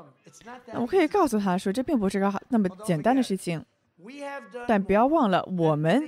[0.74, 3.64] 我可以告诉他说，这并不是个那么简单的事情。
[4.68, 6.04] 但不要忘了，我们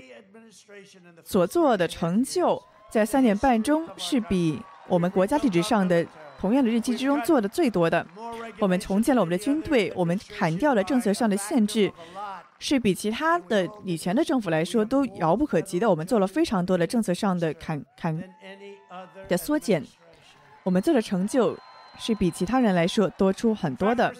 [1.24, 6.04] 所做的成就，在三点半中是比我们国家历史上的。”
[6.40, 8.06] 同样的日期之中做的最多的，
[8.60, 11.92] 我们重建了我们的军队，我们砍掉了政策上的限制，
[12.60, 15.90] 是比其他的以前的政府来说都遥不可及的。
[15.90, 18.24] 我们做了非常多的政策上的砍砍
[19.28, 19.84] 的缩减，
[20.64, 21.58] 我们做的成就
[21.98, 24.14] 是比其他人来说多出很多的。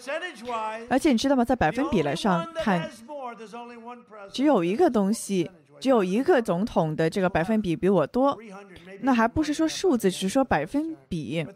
[0.88, 1.44] 而且你知道吗？
[1.44, 2.90] 在百分比来上看，
[4.32, 5.50] 只有一个东西。
[5.80, 8.36] 只有一个总统的这个百分比比我多，
[9.00, 11.46] 那还不是说数字，只是说百分比。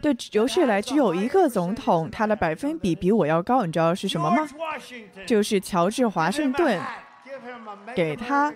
[0.00, 4.48] 对，有史以来只有一个总统，他的百分比比我要高，你知道是什么吗？
[5.26, 6.80] 就是乔治华盛顿，
[7.94, 8.52] 给他，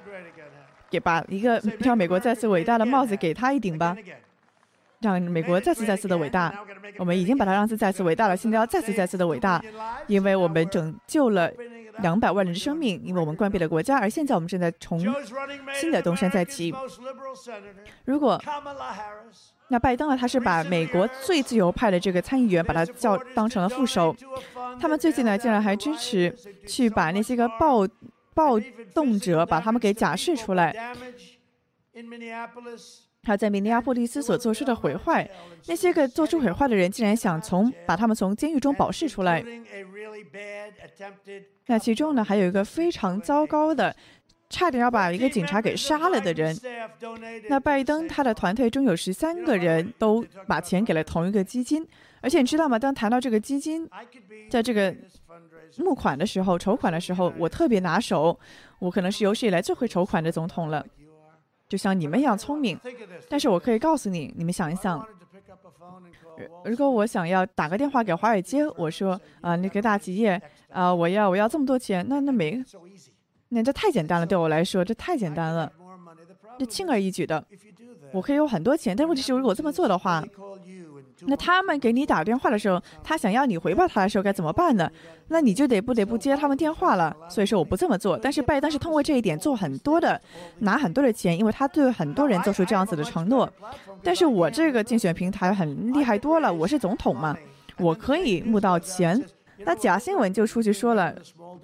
[0.91, 3.97] 给把一个让美国再次伟大的帽子给他一顶吧，
[5.01, 6.55] 让美国再次再次的伟大。
[6.99, 9.63] 我们已经把他让次再次伟大了，现在要再次再次的伟大，
[10.07, 11.51] 因为我们拯救了。
[12.01, 14.99] 两百万人的生命，因为我们关闭了国家，而现在我们正在重
[15.75, 16.75] 新的东山再起。
[18.05, 18.41] 如果
[19.69, 20.17] 那拜登呢？
[20.17, 24.15] 他是把美国最自由派的这个参议员把他叫当成了副手。
[24.81, 26.33] 他们最近呢，竟然还支持
[26.69, 27.87] 去把那些个暴
[28.33, 28.61] 暴
[28.95, 30.95] 动者把他们给假释出来。
[33.27, 35.29] 他在明尼阿波利斯所做出的毁坏，
[35.67, 39.45] 那些个做出毁坏的人竟然想从把他们从监狱中保释出来。
[41.67, 43.95] 那其中呢，还有一个非常糟糕的，
[44.49, 46.57] 差点要把一个警察给杀了的人。
[47.49, 51.85] 那拜登他的团队中有十三个人都把钱给了同一个基金，
[52.21, 52.79] 而且你知道吗？
[52.79, 53.89] 当谈到这个基金，
[54.49, 54.95] 在这个
[55.79, 58.39] 募款的时候、筹款的时候，我特别拿手，
[58.79, 60.87] 我可能是有史以来最会筹款的总统了。
[61.69, 62.79] 就像你们一样聪明，
[63.29, 65.05] 但是我可以告诉你，你们想一想，
[66.65, 72.63] 如果我想要打个电话给华尔街，我说啊，那个大企业啊，我要我要这么多钱，那那没，
[73.49, 75.73] 那这太简单了，对我来说这太简单了，
[76.59, 77.45] 这轻而易举的，
[78.13, 80.25] 我可以有很多钱，但问题是如果这么做的话。
[81.21, 84.91] 那他们给你打电话的时候，他想要你回报他的时候该怎么办呢？
[85.29, 87.17] 那你就得不得不接他们电话了。
[87.29, 88.19] 所以说我不这么做。
[88.19, 90.21] 但是拜登是通过这一点做很多的，
[90.59, 93.51] 拿很多的钱，因为他对很多人做出这样子的承诺。
[94.03, 97.37] 但是我这个竞选平台很厉害多了，我是总统嘛，
[97.79, 99.25] 我可以募到钱。
[99.59, 101.15] 那假新闻就出去说了，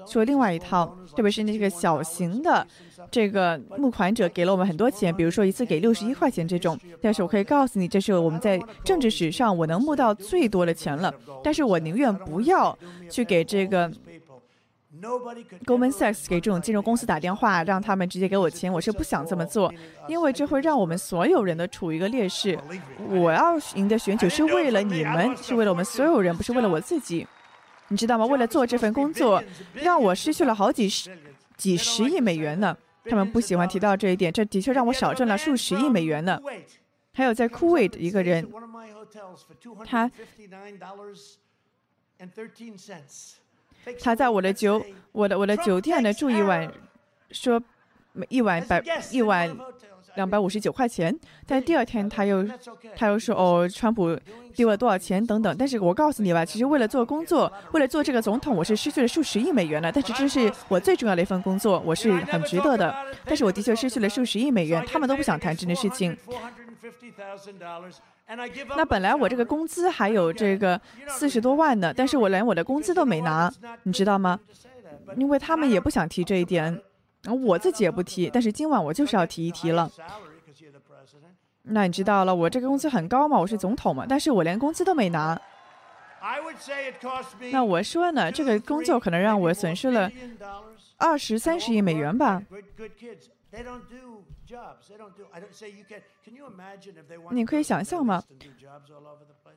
[0.07, 2.67] 说另外一套，特别是那个小型的
[3.11, 6.79] 这个募款者给了我们很多钱，比如说一次给六十一块钱这种。
[7.01, 11.13] 但是我可以告诉你，这是我们在政治史上我能募到最多的钱了。
[11.45, 12.77] 但是我宁愿不要
[13.11, 13.91] 去给这个
[15.67, 19.73] Goldman Sachs 给这种金融公司打电话，让他们直接给我钱，我是不想这么做，
[20.09, 22.59] 因为这会让我们所有人都处于一个劣势。
[23.09, 27.27] 我要赢得选举是为了你们，是为了我们所有人，不是为了我自己。
[27.93, 28.25] 你知道吗？
[28.25, 31.15] 为了做这份工作，让我失去了好几十、
[31.59, 32.75] 几十亿美元呢。
[33.05, 36.41] 他们不喜欢提到这一点，这的确让我少挣了数十亿美元呢。
[37.13, 38.51] 还有在枯萎的一个人，
[39.85, 40.11] 他
[44.01, 46.73] 他在我的酒、我的我的酒店呢住一晚，
[47.31, 47.63] 说
[48.31, 49.55] 一晚百一晚。
[50.17, 51.15] 两百五十九块钱，
[51.47, 52.47] 但第二天他又
[52.97, 54.19] 他又说哦，川普
[54.55, 55.55] 丢了多少钱等等。
[55.59, 59.91] 但是我告诉你吧，其实为了做工作，为了做这个总统，我是失去了数十亿美元了。
[59.91, 62.95] 但是这是我最重要的一份工作，我是很值得的。
[63.25, 66.17] 但是我的确失去了数十亿美元，他们都不想谈这件事情。
[68.77, 73.53] 那本来我这个工资还有这个四十多万呢，但是我连我的工资都没拿，
[73.85, 74.39] 你知道吗？
[75.17, 76.81] 因为他们也不想提这一点。
[77.31, 79.91] 我自己也不提，但是今晚我就是要提一提了。
[81.65, 85.41] 那你知道了，我这个工资很高嘛，我是总统嘛，但是我连工资都没拿。
[87.53, 90.11] 那我说呢，这个工作可能让我损失了
[90.97, 92.43] 二十三十亿美元吧。
[97.31, 98.23] 你可以想象吗？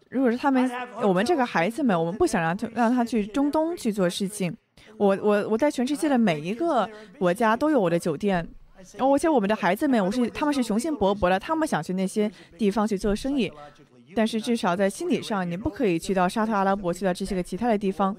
[0.09, 0.69] 如果是他们，
[1.01, 4.55] 我们这个孩子们，我们不想让他让他去中东去做事情。
[4.97, 8.47] 我我我在全世界的每一个国家都有我的酒店，
[8.97, 13.51] 然后而且我们的孩子们，我是他们是雄心勃勃的，他们想去那些地方去做生意。
[14.15, 18.15] 但是至少在心理上，你不可以去到沙特阿拉伯，去到这些个其他的地方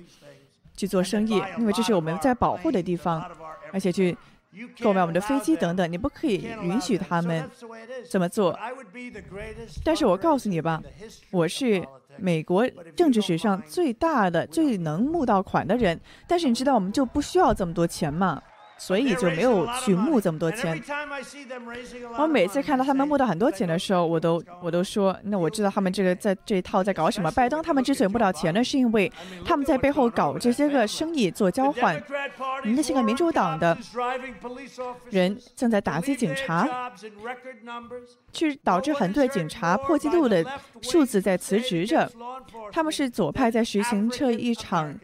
[0.77, 3.25] 去做生意，因为这是我们在保护的地方，
[3.73, 4.17] 而且去。
[4.81, 7.47] 购买我们的飞机等等，你不可以允许他们
[8.09, 8.59] 这么做。
[9.85, 10.83] 但是我告诉你吧，
[11.31, 11.87] 我是
[12.19, 16.01] 美国政治史上最大的、最能募到款的人。
[16.27, 18.43] 但是你知道，我们就不需要这么多钱嘛。
[18.79, 20.83] 所以就没有去募这么多钱。
[22.19, 27.31] 我每次看到他们募到很多钱的时候，我都我都说，那我知道他们这个在这一套在搞什么。
[27.31, 29.11] 拜登他们之所以募到钱呢，是因为
[29.45, 32.03] 他们在背后搞这些个生意做交换。
[32.65, 33.77] 那些个民主党的
[35.11, 36.93] 人正在打击警察，
[38.33, 40.45] 去导致很多警察破纪录的
[40.83, 42.11] 数字在辞职着。
[42.73, 44.95] 他们是左派在实行这一场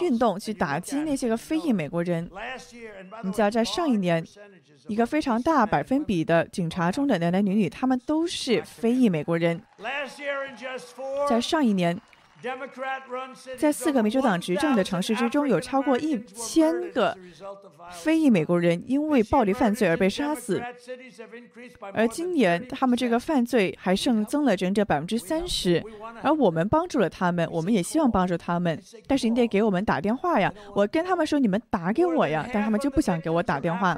[0.00, 2.30] 运动，去打击那些个非裔美国人。
[3.22, 4.24] 你知道，在上一年，
[4.88, 9.60] 一个非常大百分比的警察中的男男女女，他们都是非裔美国人。
[11.28, 12.00] 在上一年。
[13.56, 17.16] 在四个民主党执政的城市之中，有超过一千个
[17.90, 20.62] 非裔美国人因为暴力犯罪而被杀死。
[21.92, 25.82] 而今年，他们这个犯罪还上增了整整百分之三十。
[26.22, 28.80] 而我们帮助了他们，我们也希望帮助他们。
[29.06, 30.52] 但是你得给我们打电话呀！
[30.74, 33.96] 我跟他们说，你们打给我呀，但他们就不想给我打电话。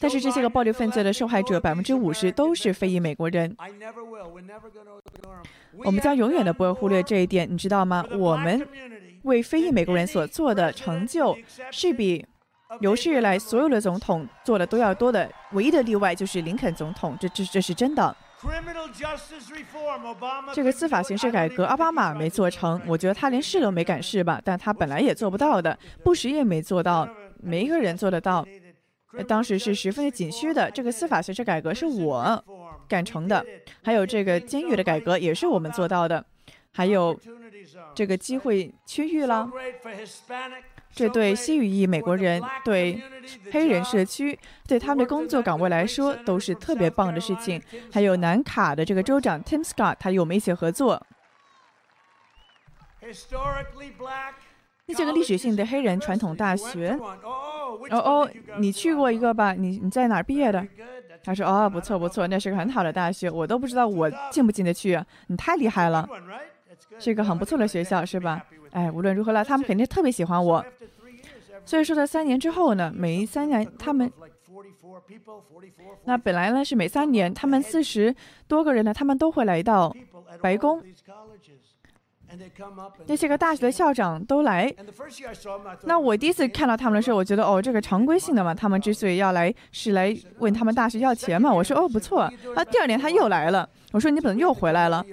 [0.00, 3.56] 但是这些个暴力犯罪的受害者，百分之五十都是非裔美国人。
[5.84, 8.04] 我们将永远的不会忽略这一点，你知道吗？
[8.12, 8.66] 我们
[9.22, 11.36] 为非裔美国人所做的成就，
[11.70, 12.24] 是比
[12.80, 15.28] 有史以来所有的总统做的都要多的。
[15.52, 18.14] 唯一的例外就是林肯总统，这这这是真的。
[20.52, 24.40] 这个司法形式改革，奥巴马没做成，我觉得他连试都没敢试吧。
[24.44, 27.08] 但他本来也做不到的，布什也没做到，
[27.42, 28.46] 没一个人做得到。
[29.26, 30.70] 当时是十分的紧缺的。
[30.70, 32.44] 这个司法形式改革是我
[32.88, 33.44] 干成的，
[33.82, 36.24] 还有这个监狱的改革也是我们做到的，
[36.72, 37.18] 还有
[37.94, 39.50] 这个机会区域了。
[40.90, 43.00] 这对西语裔美国人、对
[43.52, 44.36] 黑人社区、
[44.66, 47.62] 对他们的工作岗位来说都是特别棒的事情。
[47.92, 51.06] 还有南卡的这个州长 Tim Scott，他与我们一起合作。
[54.88, 56.98] 那这个历史性的黑人传统大学。
[57.00, 58.28] 哦哦，
[58.58, 59.52] 你去过一个吧？
[59.52, 60.66] 你你在哪儿毕业的？
[61.22, 64.98] 他说哦，不错不错，那是个很好的大学，我都不知道我进不进得去。
[65.28, 66.08] 你太厉害了，
[66.98, 68.44] 是一个很不错的学校，是吧？
[68.72, 70.64] 哎，无论如何了，他们肯定特别喜欢我。
[71.64, 74.10] 所以说，在三年之后呢，每三年他们，
[76.04, 78.14] 那本来呢是每三年他们四十
[78.46, 79.94] 多个人呢，他们都会来到
[80.40, 80.82] 白宫。
[83.06, 84.72] 那些个大学的校长都来。
[85.84, 91.52] 那我第一次看到他们的时候，我觉得哦，这个常规性的嘛，他们之所以要来，是来问他们大学要钱嘛。
[91.52, 92.30] 我说哦，不错。
[92.54, 95.04] 那第二年他又来了，我说你怎么又回来了？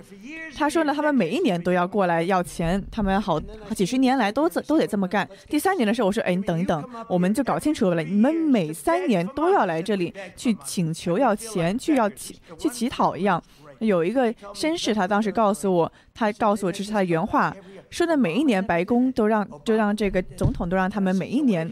[0.55, 3.39] 他说呢，他们每一年都要过来要钱，他们好
[3.76, 5.28] 几十年来都都得这么干。
[5.47, 13.41] 第三年的时候，我说哎，你等一等，我们就搞清楚了，你们每三年都要来这里去请求要钱，去要乞去乞讨一样。
[13.80, 17.55] 有一个绅士，他当时告诉我，他告诉我这是他的原话，
[17.89, 21.69] 说的每一年白宫都让，就让这个总统都让他们每一年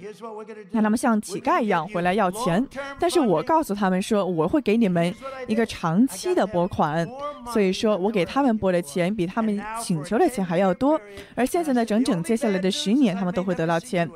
[0.71, 2.65] 让他们像乞丐一样回来要钱，
[2.99, 5.13] 但是我告诉他们说，我会给你们
[5.47, 7.07] 一个长期的拨款，
[7.51, 10.99] 所以说我给他们拨的钱比他们请求的钱还要多，
[11.35, 14.09] 而现在呢，整整接下来的十年，他们都会得到钱。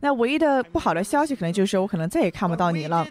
[0.00, 3.06] 那唯一的不好的消息，可能就是我可能再也看不到你了。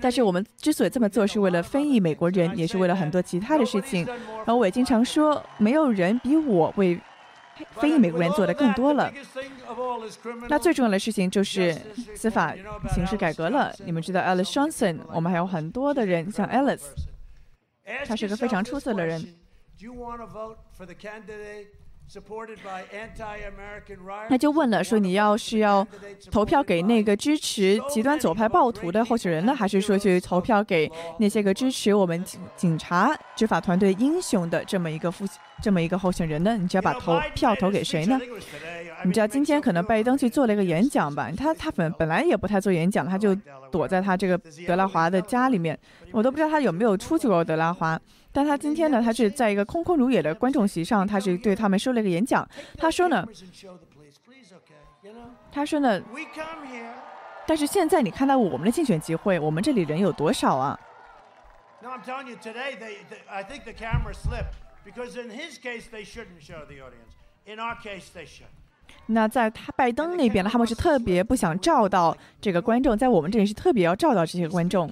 [0.00, 4.06] 但是我们之所以这么做，是为了非裔美国人，也是为了很多其他的事情。
[4.06, 6.98] 然后我也经常说，没有人比我为
[7.72, 9.12] 非裔美国人做的更多了。
[10.48, 11.74] 那最重要的事情就是
[12.14, 12.54] 司法
[12.94, 13.74] 形式改革了。
[13.84, 16.86] 你们知道 Alice Johnson，我们还有很多的人，像 Alice，
[18.06, 19.22] 他是个非常出色的人。
[24.28, 25.86] 那就问了，说你要是要
[26.30, 35.24] 投票给那个支持极端左派暴徒的候选人呢，还是说去投票给那些个支持我们警警察执法团队英雄的这么一个副
[35.62, 36.56] 这么一个候选人呢？
[36.56, 38.20] 你就要把投票投给谁呢？
[39.04, 41.30] 你知道今天可能拜登去做了一个演讲吧？
[41.36, 43.34] 他他本本来也不太做演讲，他就
[43.70, 45.78] 躲在他这个德拉华的家里面，
[46.12, 47.98] 我都不知道他有没有出去过德拉华。
[48.32, 52.48] 但他今天呢，他是在一个空空如也的观众席上，他是对他们说了一个演讲。
[52.78, 53.26] 他说呢，
[55.50, 56.00] 他说呢，
[57.46, 60.80] 但是现在你看到我们的竞选集会，我们这里人有多少啊？
[69.06, 74.88] 那在他拜登那边呢，他们是特别不想照到这个观众，在我们这里是特别要照到这些观众。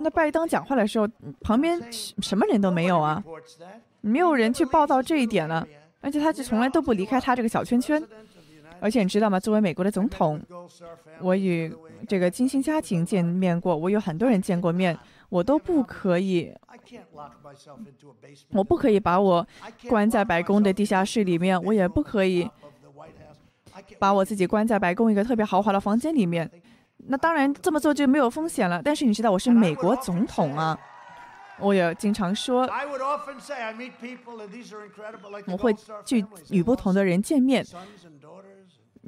[0.00, 1.08] 那拜登讲话的时候，
[1.40, 3.22] 旁边什么人都没有啊，
[4.00, 5.66] 没有人去报道这一点了，
[6.00, 8.02] 而且他就从来都不离开他这个小圈圈。
[8.80, 9.40] 而且你知道吗？
[9.40, 10.40] 作为美国的总统，
[11.20, 11.74] 我与
[12.06, 14.96] 这个金星家庭见面过，我有很多人见过面，
[15.28, 16.54] 我都不可以，
[18.50, 19.44] 我不可以把我
[19.88, 22.48] 关在白宫的地下室里面，我也不可以
[23.98, 26.48] 把我自己关在白宫一个特别豪华的房间里面。
[27.06, 30.78] 那当然这么做就没有风险了，但是你知道我是美国总统啊，
[31.58, 32.68] 我也经常说，
[35.46, 35.74] 我会
[36.04, 37.64] 去与不同的人见面。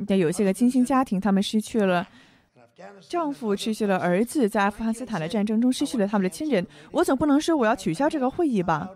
[0.07, 2.07] 但有些个金星家庭，他们失去了
[3.07, 6.67] 丈夫，失去了儿子，在阿富汗斯坦的战争中失去了他们的亲人。
[6.93, 8.89] 我总不能说我要取消这个会议吧？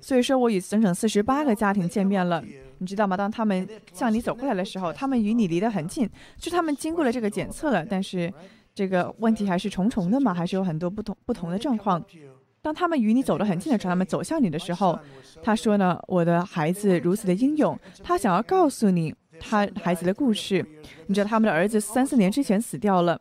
[0.00, 2.44] 所以说我与整整四十八个家庭见面了。
[2.78, 3.16] 你知道吗？
[3.16, 6.08] 当他们向你走过来的时候，他们与你离得很近，
[6.38, 8.32] 就他们经过了这个检测了，但是
[8.74, 12.02] 这个问题还是重重的嘛，还是有很多不同不同的状况。
[12.60, 14.98] 当他们与你走得很近的时候，他们走向你的时候，
[15.42, 20.66] 他说呢：“我的孩子如此的英勇，他想要告诉你他孩子的故事。
[21.06, 23.20] 你知道他们的儿子三四年之前死掉了，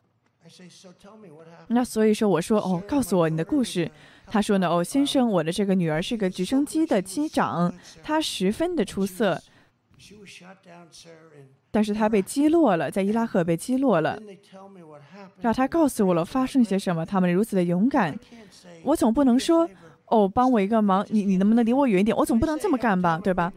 [1.67, 3.89] 那所以说我说哦，告诉我你的故事。”
[4.27, 9.39] 他说呢，哦，先生，我的这个女儿是个直升机的机长，她十分的出色，
[11.69, 14.19] 但是她被击落了，在伊拉克被击落了。
[15.41, 18.17] 让他告诉我了发生些什么，他们如此的勇敢。
[18.83, 19.69] 我总不能说，
[20.07, 22.15] 哦，帮我一个忙，你你能不能离我远一点？
[22.15, 23.51] 我总不能这么干吧，对吧？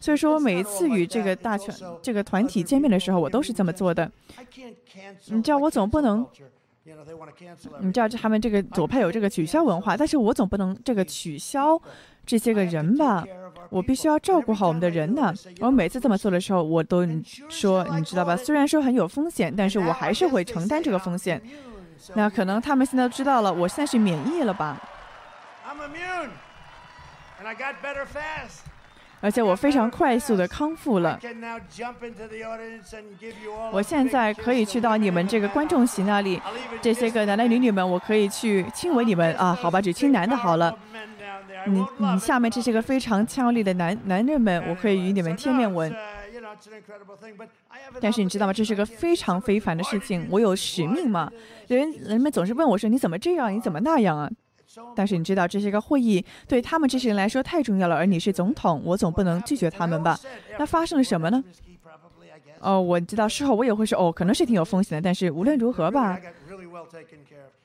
[0.00, 4.10] 所以说，我每一次与这个大全这个团体见面的时候，我都是这么做的。
[5.26, 6.26] 你知道，我总不能。
[7.80, 11.80] 你知道，他们这个左派有这个取消文化，但是我总不能这个取消
[12.24, 13.24] 这些个人吧？
[13.68, 15.32] 我必须要照顾好我们的人呢。
[15.60, 17.06] 我每次这么做的时候，我都
[17.48, 18.34] 说，你知道吧？
[18.34, 21.40] 虽然说很有风险，但是我还是会承担这个风险。
[22.14, 24.82] 那可能他们现在知道了，我现在是免疫了吧？
[29.22, 31.18] 而且我非常快速的康复了。
[33.70, 36.40] 我现在可以去到你们这个观众席那里，
[36.80, 39.54] 这些个男男女女们，我可以去亲吻你们啊？
[39.54, 40.74] 好吧，只亲男的好了。
[41.66, 45.94] 你你下面这些个非常俏丽的男男人们，我可以与你们贴面吻。
[48.00, 48.52] 但是你知道吗？
[48.52, 50.26] 这是个非常非凡的事情。
[50.30, 51.30] 我有使命嘛？
[51.68, 53.54] 人人们总是问我说：“你怎么这样？
[53.54, 54.30] 你怎么那样啊？”
[54.94, 60.18] 但是你知道这些个会议对他们这些人来说太重要了，而你是总统，我总不能拒绝他们吧？
[60.58, 61.42] 那发生了什么呢？
[62.60, 66.20] 哦，我知道事后我也会说，哦，可能是挺有风险的，但是无论如何吧，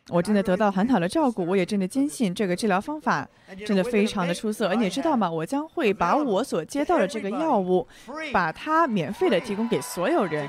[0.10, 3.28] 我真的得到很好的照顾，我也真的坚信这个治疗方法
[3.66, 4.70] 真的非常的出色。
[4.70, 5.30] 而你知道吗？
[5.30, 7.86] 我将会把我所接到的这个药物，
[8.32, 10.47] 把它免费的提供给所有人。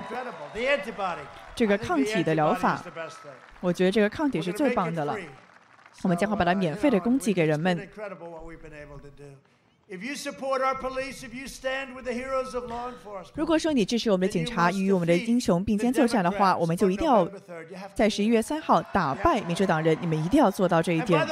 [1.55, 2.83] 这个抗体的疗法，
[3.61, 5.17] 我觉得这个抗体是最棒的了。
[6.03, 7.89] 我们将会把它免费的供给给人们。
[13.35, 17.29] 如果说你支持我们的警察与我们的英雄并肩作战的话，我们就一定要
[17.95, 19.97] 在十一月三号打败民主党人。
[20.01, 21.25] 你们一定要做到这一点。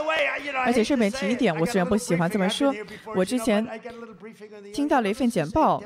[0.65, 2.73] 而且顺便提一点，我虽然不喜欢这么说，
[3.17, 3.67] 我之前
[4.73, 5.83] 听到了一份简报。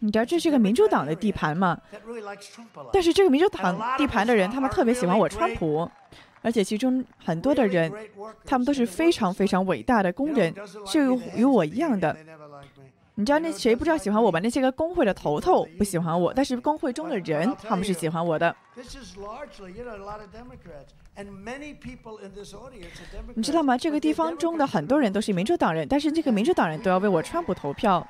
[0.00, 1.76] 你知道这是个民主党的地盘吗？
[2.92, 5.90] 但是这个民主党地盘的人，他们特别喜欢我川普。
[6.42, 7.92] 而且其中很多的人，
[8.44, 10.54] 他们都是非常非常伟大的工人，
[10.86, 12.16] 是与我一样的。
[13.14, 14.38] 你知道那谁不知道喜欢我吧？
[14.38, 18.54] 那些个工会的头头不喜欢我，但是工会中的人他们是喜欢我的。
[23.34, 23.76] 你知道吗？
[23.76, 28.06] 这个地方中的很多人都是民主党人，但是这个民主党人都要为我川普投票。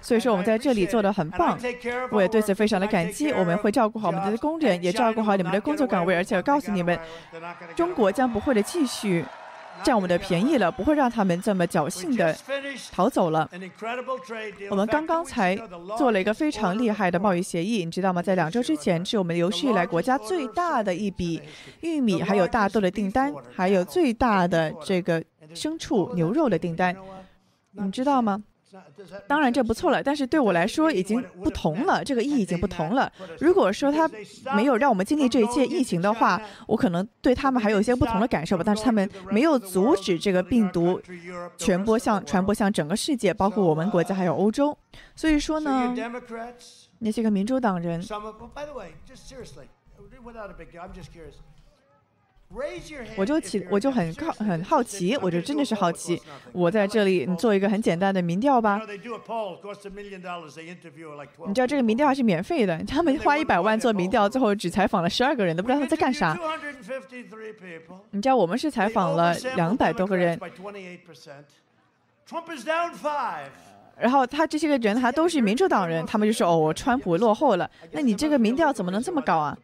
[0.00, 1.58] 所以说我们在这里做的很棒，
[2.10, 3.30] 我也对此非常的感激。
[3.32, 6.98] 我们会照顾好我们的工人，也照顾好你们的工作岗位，而且告诉你们，
[7.76, 9.24] 中国将不会的继续
[9.84, 12.36] 占我们的便宜了，不会让他们这么侥幸的
[12.90, 13.48] 逃走了。
[14.70, 15.56] 我们刚刚才
[15.96, 18.20] 做了一个非常厉害的贸易协议，你知道吗？
[18.20, 21.40] 在两周之前，是我们有史以来国家最大的一笔
[21.82, 25.22] 玉米还有大豆的订单，还有最大的这个
[25.54, 26.96] 牲畜牛肉的订单，
[27.72, 28.42] 你知道吗？
[29.26, 33.10] 当然这不错了，但是对我来说已经不同了，这个意义已经不同了。
[33.40, 34.08] 如果说他
[34.54, 38.62] 没有让我们经历这一切疫情的话，我可能对他们还有一些不同的感受吧。
[38.64, 41.00] 但是他们没有阻止这个病毒
[41.56, 44.76] 传播向传播向整个世界，包括我们国家还有欧洲。
[45.16, 45.94] 所以说呢，
[46.98, 48.02] 那些个民主党人。
[53.16, 56.20] 我就起，我就很靠很好奇，我就真的是好奇。
[56.52, 58.80] 我在这里，你做一个很简单的民调吧。
[61.46, 66.38] 你知道这个民调还是免费的，他们花一百万做民调，最后只采访了十二个人，都不知道他们在干啥。
[68.12, 70.40] 你知道我们是采访了两百多个人，
[73.98, 77.70] 然后他这些个人还都是民主党人，他们就说哦，川普落后了。
[77.92, 79.58] 那你这个民调怎么能这么高啊？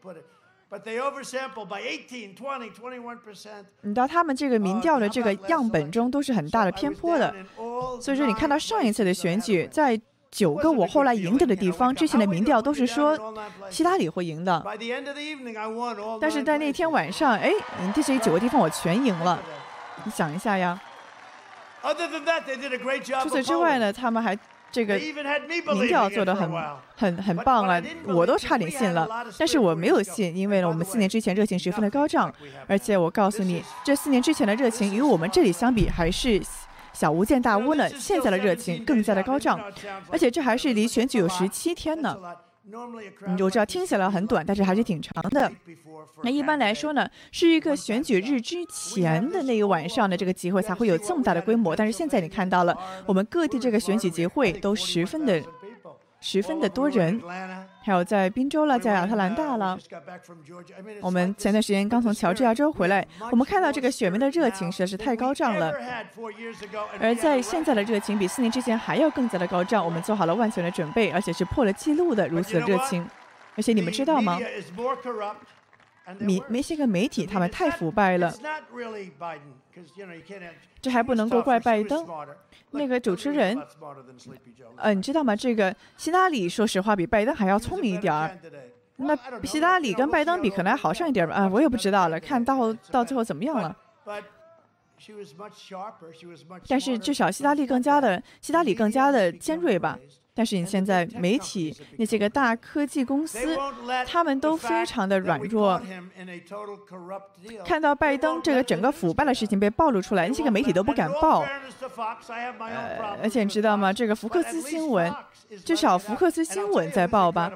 [3.82, 7.32] 你到他们这个民调的这个样本中都是很大的偏颇的，
[8.00, 10.00] 所以说你看到上一次的选举，在
[10.32, 13.16] 九个我后来赢得的地方，之前的民调都是说
[13.70, 14.64] 希拉里会赢的，
[16.20, 17.52] 但是在那天晚上，哎，
[17.94, 19.40] 这些九个地方我全赢了，
[20.04, 20.80] 你想一下呀。
[23.22, 24.36] 除此之外呢，他们还。
[24.74, 24.98] 这个
[25.72, 26.50] 民调做的很
[26.96, 29.08] 很很棒啊，我都差点信了，
[29.38, 32.34] 但是我没有信，因为呢，我们四年之前热情十分的高涨，
[32.66, 36.42] 而且我告诉你，这四年之前的热情与我们这里相比还是
[36.92, 39.60] 小巫见大巫呢，现在的热情更加的高涨，
[40.10, 42.18] 而且这还是离选举有十七天呢。
[43.26, 45.50] 你就知道听起来很短，但是还是挺长的。
[46.22, 51.76] 那一般来说呢，是一个选举日之前的那一晚上的这个集会才会有这么大的规模。
[51.76, 55.42] 但是现在你看到了，我们各地这个选举集会都十分的。
[56.26, 57.20] 十分的多人，
[57.84, 59.78] 还有在宾州了，在亚特兰大了。
[61.02, 65.70] 我们前段时间刚从乔治亚州回来，我们看到这个选民的热情实在是太高涨了。
[66.98, 73.06] 而在现在的热情比四年之前还要更加的高涨，我们做好了万全的准备，而且是破了记录的如此的热情。
[73.54, 74.38] 而且你们知道吗？
[76.18, 78.32] 媒那些个媒体他们太腐败了。
[80.80, 82.06] 这还不能够怪拜登。
[82.70, 83.56] 那个主持人，
[84.76, 85.34] 呃，你知道吗？
[85.34, 88.36] 这个希拉里说实话比拜登还要聪明一点儿。
[88.96, 91.34] 那希拉里跟拜登比可能还好上一点吧？
[91.34, 93.76] 啊，我也不知道了，看到到最后怎么样了。
[96.68, 99.98] 但是至少希拉里更加的希拉里更加的尖锐吧。
[100.36, 103.56] 但是你现在媒体那些个大科技公司，
[104.04, 105.80] 他们都非常的软弱。
[107.64, 111.44] 看到拜登这个整个腐败的事情被暴露出来，那些个媒体都不敢报。
[112.58, 113.92] 呃，而且你知道吗？
[113.92, 115.14] 这个福克斯新闻，
[115.64, 117.52] 至少福克斯新闻在报吧。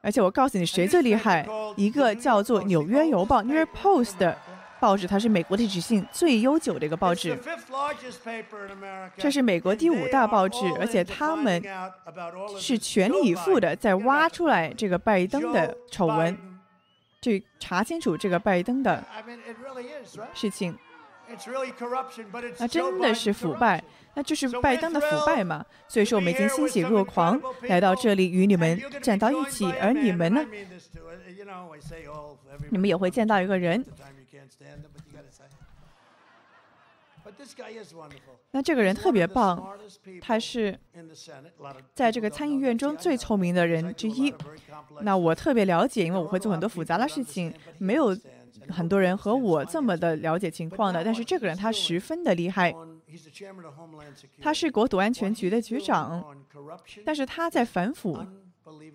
[0.00, 1.44] 而且我告诉你，谁最厉害？
[1.76, 4.38] 一个叫做《纽约邮报》（New York Post） 的。
[4.82, 7.38] 报纸它是美国历史性最悠久的一个报纸，
[9.16, 11.62] 这是美国第五大报纸，而且他们
[12.58, 16.36] 是全力以赴的在挖出来这个拜登的丑闻，
[17.20, 19.04] 去查清楚这个拜登的
[20.34, 20.76] 事情。
[22.58, 23.80] 那真的是腐败，
[24.14, 25.64] 那就是拜登的腐败嘛？
[25.86, 30.44] 所以说我们已经欣喜若狂来到这里与你们站到一起，而你们呢？
[32.70, 33.84] 你们也会见到一个人。
[38.50, 39.78] 那这个人特别棒，
[40.20, 40.76] 他是
[41.94, 44.34] 在这个参议院中最聪明的人之一。
[45.02, 48.16] 那我特别了解，因为我会做很多复杂的事情，没有
[48.68, 51.04] 很多人和我这么的了解情况的。
[51.04, 52.74] 但是这个人他十分的厉害，
[54.40, 56.36] 他是国土安全局的局长，
[57.04, 58.26] 但是他在反腐。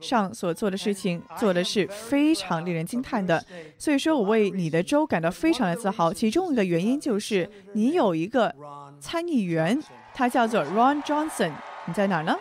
[0.01, 3.43] 上所做的事情做的是非常令人惊叹的，
[3.77, 6.13] 所以说我为你的州感到非常的自豪。
[6.13, 8.53] 其中一个原因就是你有一个
[8.99, 9.81] 参议员，
[10.13, 11.51] 他叫做 Ron Johnson。
[11.85, 12.35] 你在哪儿呢？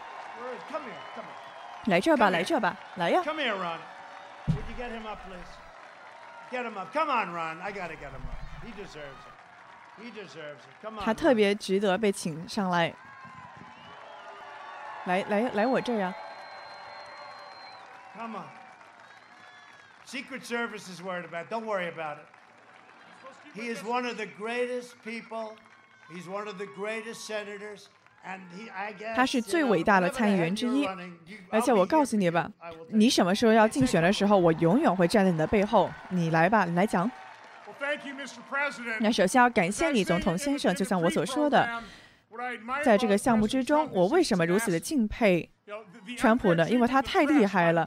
[1.86, 3.22] 来这儿吧，来这儿吧，来呀！
[11.00, 12.92] 他特别值得被请上来。
[15.04, 16.12] 来来来，我这儿呀
[18.16, 18.44] ！Come on.
[20.04, 21.48] Secret Service is worried about.
[21.50, 22.26] Don't worry about it.
[23.54, 25.56] He is one of the greatest people.
[26.12, 27.86] He's one of the greatest senators.
[29.14, 30.84] 他是最伟大的参议员之一，
[31.48, 32.50] 而且我告诉你吧，
[32.88, 35.88] 你什么时候要竞选的时候，我永远会站在你的背后。
[36.08, 37.08] 你来吧，你来讲。
[38.98, 40.74] 那首先要感谢你，总统先生。
[40.74, 41.80] 就像我所说的，
[42.84, 45.48] 在这个项目之中，我为什么如此的敬佩？
[46.16, 46.68] 川普呢？
[46.70, 47.86] 因为他太厉害了。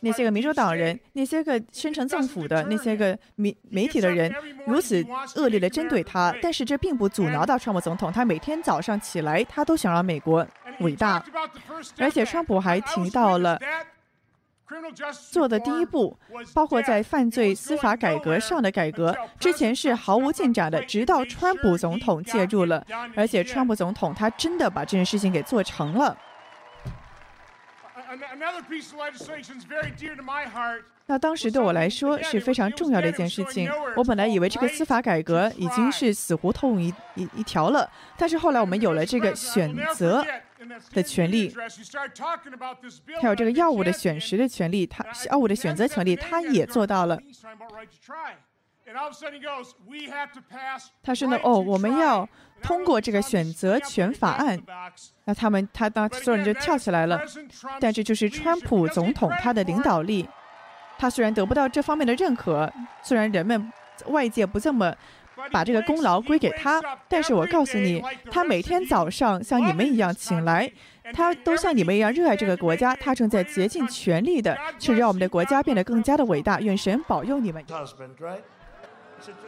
[0.00, 4.32] 那些个民主党人，那些个宣称政府的那些个媒媒体的人，
[4.66, 5.04] 如此
[5.36, 8.10] 恶劣的针对他，但是这并不阻挠到川普总统。
[8.10, 10.46] 他每天早上起来，他都想让美国
[10.80, 11.22] 伟大。
[11.98, 13.58] 而且川普还提到了
[15.30, 16.16] 做的第一步，
[16.54, 22.82] 包括在犯罪司法改革上的改革，之前是毫无进展的，直到川普总统介入了，
[23.14, 26.16] 而且川普总统他真的把这件事情给做成了。
[31.06, 33.70] 那当时对我来说是非常重要的一件事情。
[33.96, 40.24] 我本来以为这个司法改革已经是死胡同一一一条了，但是后来我们有了这个选择
[40.92, 41.54] 的权利，
[43.20, 47.18] 还有这个药物的选食的权利，他药物的选择权利，他也做到了。
[51.02, 52.28] 他说呢，哦，我们要
[52.62, 54.58] 通过这个选择权法案。
[55.24, 57.20] 那他们，他当所有人就跳起来了。
[57.80, 60.28] 但这就是川普总统他的领导力。
[60.98, 62.72] 他虽然得不到这方面的认可，
[63.02, 63.72] 虽然人们
[64.06, 64.92] 外界不这么
[65.52, 70.68] 把这个功劳归给他，但是我告诉你，他每天早上像你们一样醒来，
[71.12, 76.60] 他都像你们一样热爱这个国家，他正在竭尽全力的去让我们的国家变得更加的伟大。
[76.60, 77.64] 愿神保佑你们。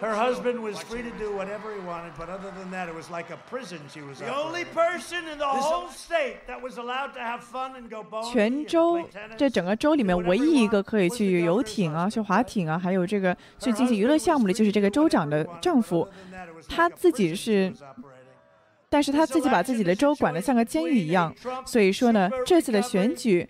[0.01, 3.11] Her husband was free to do whatever he wanted, but other than that, it was
[3.11, 7.15] like a prison she was The only person in the whole state that was allowed
[7.15, 8.33] to have fun and go bowling.
[8.33, 9.03] 全州
[9.37, 16.09] 这整个州里面唯一一个可以去游艇啊、去划艇啊，还有这个去进行娱乐项目的，就是这个州长的丈夫，
[16.69, 17.73] 他自己是。
[18.93, 21.33] 但是他自己把自己的州管得像个监狱一样，
[21.65, 23.49] 所以说呢，这次的选举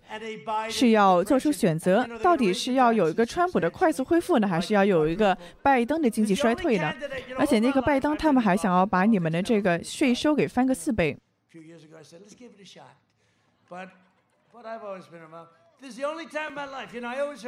[0.68, 6.92] 是要做出选择，到底是要有一个川普的快速恢复呢，还是要有一个拜登的经济衰退呢？
[7.38, 11.16] 而且那个拜登他们还想要把你们的这个税收给翻个四倍。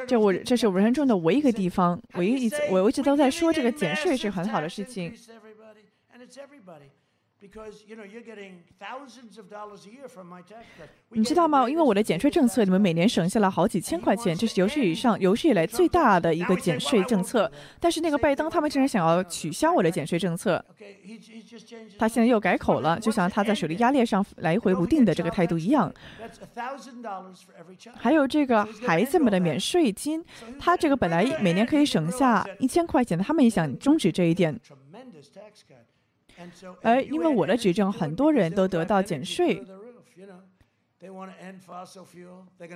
[0.06, 5.12] 这我这是我人生中的唯一一个地方，唯一一次，我一直都在说这个减税是很好的事情。
[11.10, 11.68] 你知道吗？
[11.68, 17.50] 因为我的减税政策，你们每年省下了好几千块钱，这是有史以上有史以来最大的一个减税政策。
[17.80, 20.64] 但是那个拜登他们竟然想要取消我的减税政策，
[21.98, 25.92] 他现在又改口了，就像他在水利压裂上来回不定的这个态度一样。
[27.96, 30.24] 还有这个孩子们的免税金，
[30.60, 34.56] 他这个本来每年可以省下一千块钱的，他们也想终止这一点。
[36.82, 39.62] 而因为我的执政，很多人都得到减税，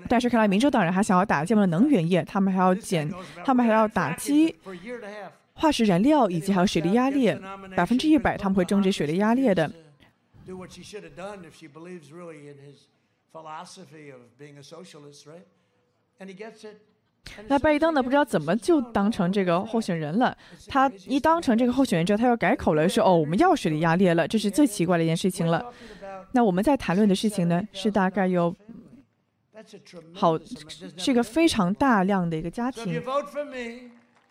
[0.09, 3.11] 但是看来民主党人还想要打击我们的能源业，他们还要减，
[3.45, 4.57] 他们还要打击
[5.55, 7.33] 化石燃料以及还有水利压力，
[7.77, 9.71] 百分之一百他们会终止水利压力的。
[17.49, 18.03] 那拜登呢？
[18.03, 20.37] 不知道怎么就当成这个候选人了。
[20.69, 25.65] 他一当成这个候选人之后，他又改口了，说：“哦，我们要水力压裂了。”这是最奇怪的一件事情了。
[26.33, 28.55] 那我们在谈论的事情呢，是大概有
[30.13, 30.39] 好
[30.97, 33.03] 是一个非常大量的一个家庭，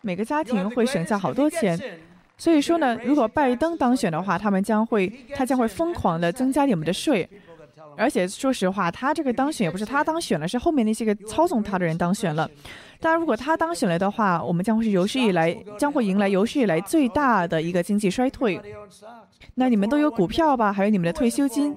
[0.00, 1.78] 每个家庭会省下好多钱。
[2.38, 7.28] 所以说呢，如果拜登当选的话，他们将会他将会疯狂的增加你们的税。
[7.96, 12.48] 而且说实话，他这个当选也不是他当选了，是后面那些个操纵他的人当选了。
[13.00, 18.60] 当然，如果他当选了的话，我们将会是有史以来将会迎来有史以来最大的一个经济衰退。
[19.54, 20.72] 那你们都有股票吧？
[20.72, 21.76] 还有你们的退休金？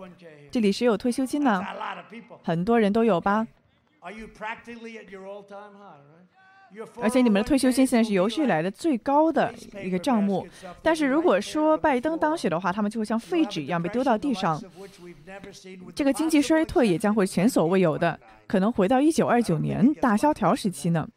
[0.52, 1.62] 这里谁有退休金呢？
[2.44, 3.48] 很多人都有吧？
[7.02, 9.54] 而且你们的退休金现在是有史以来的最高的
[9.84, 10.48] 一个账目，
[10.84, 14.62] 但是如果说拜登当选的话，他们就会像废纸一样被丢到地上。
[15.96, 21.08] 这个经济衰退也将会前所未有的，可能回到一九二九年大萧条时期呢，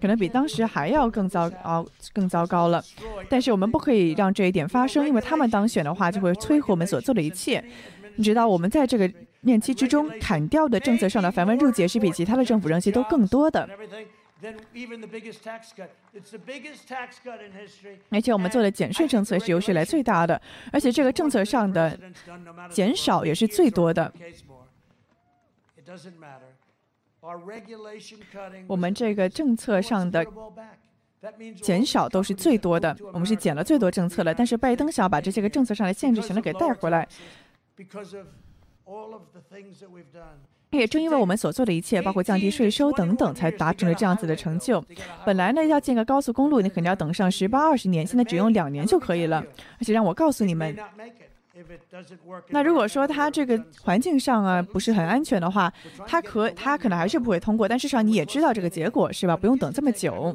[0.00, 2.82] 可能比当时还要更糟糕、更糟糕了。
[3.28, 7.62] 但是我们不可以让这一点发生，因为他们当选的话，就会摧毁我们所做的一切。
[8.16, 9.10] 你知道，我们在这个
[9.40, 13.68] 任期之中砍掉的政策上的繁文缛节是比其他的政府任期都更多的。
[18.10, 20.40] 而且我们做的减税政策是有史以来最大的，
[20.72, 21.96] 而且这个政策上的
[22.70, 24.12] 减少也是最多的。
[28.66, 30.26] 我们这个政策上的
[31.60, 34.34] 减少都是最多的，我们是减了最多政策了。
[34.34, 37.06] 但是拜登想要把这些个政策上的限制全都给带回来。
[40.78, 44.82] 也正因为我们所做的一切，包括降低税收等等，才达成了这样子的成就。
[45.24, 49.44] 本来呢，要建个高速公路，你肯定要等上十八二十年，现在只用两年就可以了。
[49.78, 50.74] 而且让我告诉你们，
[52.48, 55.70] 那如果说它这个环境上啊不是很安全的话，
[56.06, 57.68] 它可它可能还是不会通过。
[57.68, 59.36] 但至少你也知道这个结果是吧？
[59.36, 60.34] 不用等这么久。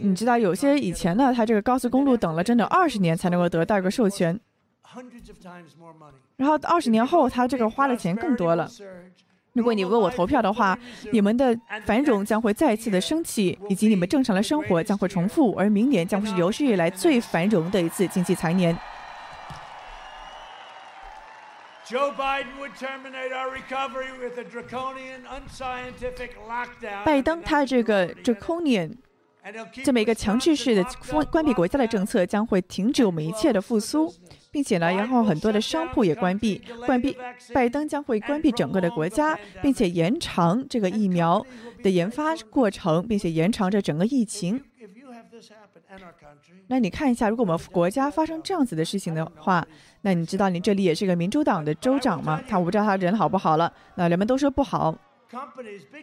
[0.00, 4.40] 你知道有些以前呢，它这个高速公路等了真的二十年才能够得到一个授权。
[6.36, 8.68] 然后二十年后，他这个花的钱更多了。
[9.52, 10.78] 如果你为我投票的话，
[11.12, 11.54] 你们的
[11.84, 18.76] 繁荣将会再次的升起，以及你们正常的生活将会重复，而明年将会是有史以来最繁荣的一次经济财年。
[27.04, 28.94] 拜登他这个 draconian
[29.84, 34.14] 这么一个强制式的关关闭国家的政策将会停止我们一切的复苏。
[34.52, 37.16] 并且呢，然后很多的商铺也关闭，关闭。
[37.54, 41.44] 拜登将会关闭整个的国家，并且延长这个疫苗
[41.82, 44.62] 的研发过程，并且延长着整个疫情。
[46.68, 49.66] 那你看一下，如果我们国家发生这样子的事情的话，
[50.02, 52.42] 那你知道你这里也是个民主党的州长吗？
[52.46, 53.72] 他我不知道他人好不好了。
[53.94, 54.94] 那人们都说不好。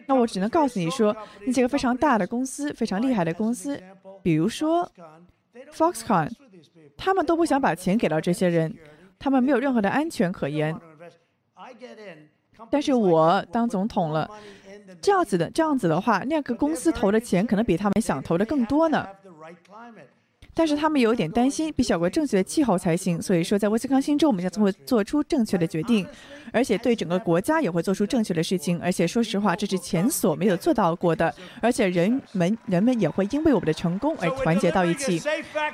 [0.06, 3.80] 那我只能告诉你说，那些个非常大的公司，非常厉害的公司，
[4.22, 4.90] 比如说
[5.72, 6.28] Foxconn。
[7.02, 8.76] 他们都不想把钱给到这些人，
[9.18, 10.78] 他们没有任何的安全可言。
[12.70, 14.28] 但是我当总统了，
[15.00, 19.08] 这样子的这样子的话，那个公司投的钱可能比他们想投的更多呢。
[20.60, 23.20] 但是他们有点担心，必须有个正确的气候才行。
[23.22, 26.06] 所以说，在威斯康星州，我们将会做出正确的决定，
[26.52, 28.78] 而且对整个国家也会做出正确的事情。
[28.78, 31.34] 而且说实话，这是前所没有做到过的。
[31.62, 35.18] 而且人们人们也会因为我们的成功而团结到一起。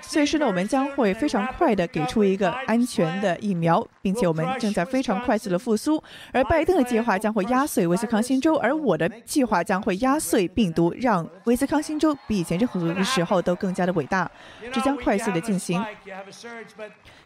[0.01, 6.01] 所以说呢，我们将会非常快的给出一个安全的疫苗，并且我们正在非常快速的复苏。
[6.31, 14.31] 而拜登的计划将会压碎威斯康星州，而我的计划将会压碎病毒，让威斯康星州比以前任何时候都更加的伟大。
[14.77, 15.83] 即将快速的进行，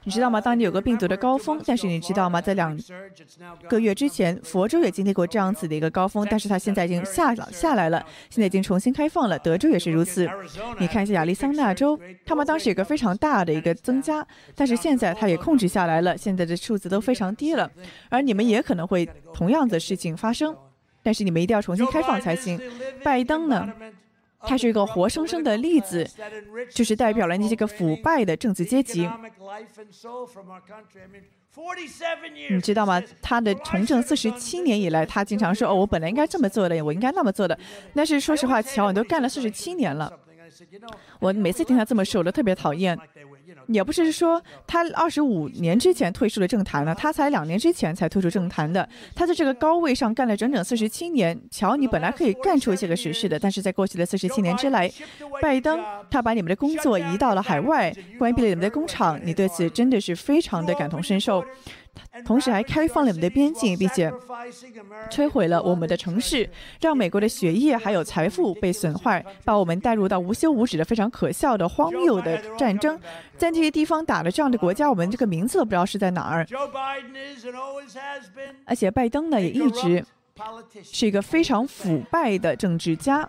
[0.05, 0.41] 你知道吗？
[0.41, 2.41] 当你有个病毒的高峰，但是你知道吗？
[2.41, 2.79] 在两
[3.69, 9.37] 个月之前，佛州也经历过这样子的一个高峰，但是它现在已经下了下来了，现在已经重新开放了。
[9.41, 10.31] 德州也是如此。
[10.79, 14.25] 你看一下亚利桑那州，他们当时有个非常大的一个增加，
[14.55, 17.69] 但是现在它也控制下来了，现在的数字都非常低了。
[18.11, 20.57] 而你们也可能会同样的事情发生，
[21.03, 22.61] 但是你们一定要重新开放才行。
[23.03, 23.69] 拜登呢？
[24.43, 26.09] 它是一个活生生的例子，
[26.71, 29.09] 就是代表了你这个腐败的政治阶级。
[32.49, 33.03] 你知道吗？
[33.21, 37.59] 他的从政四十七年以来，他经常说：“哦，我本来应该这么做的，我应该那么做的。”
[37.95, 40.13] 但是说实话，乔，你都干了四十七年了。
[41.19, 42.99] 我每次听他这么说，我都特别讨厌。
[43.69, 48.89] 也不是说他二十五年之前退出了政坛了，他才两年之前才退出政坛的。
[49.15, 51.39] 他在这个高位上干了整整四十七年。
[51.51, 54.91] 瞧，你本来可以干出一些个实事的，但是在过去的四十七年之来，
[55.41, 55.81] 拜登
[56.11, 61.45] 他把你们的工作移到了海外，关闭了你们的工厂，你对此真的是非常的感同身受。
[62.25, 64.13] 同时还开放了我们的边境，并且
[65.11, 66.49] 摧毁了我们的城市，
[66.81, 72.99] 让美国的血液还有财富被损坏，把我们带入到无休无止的非常可笑的荒谬的战争，
[73.37, 76.47] 在这些地方打了这样的国家，我们这个名字都不知道是在哪儿。
[78.65, 80.05] 而且拜登呢，也一直
[80.83, 83.29] 是一个非常腐败的政治家。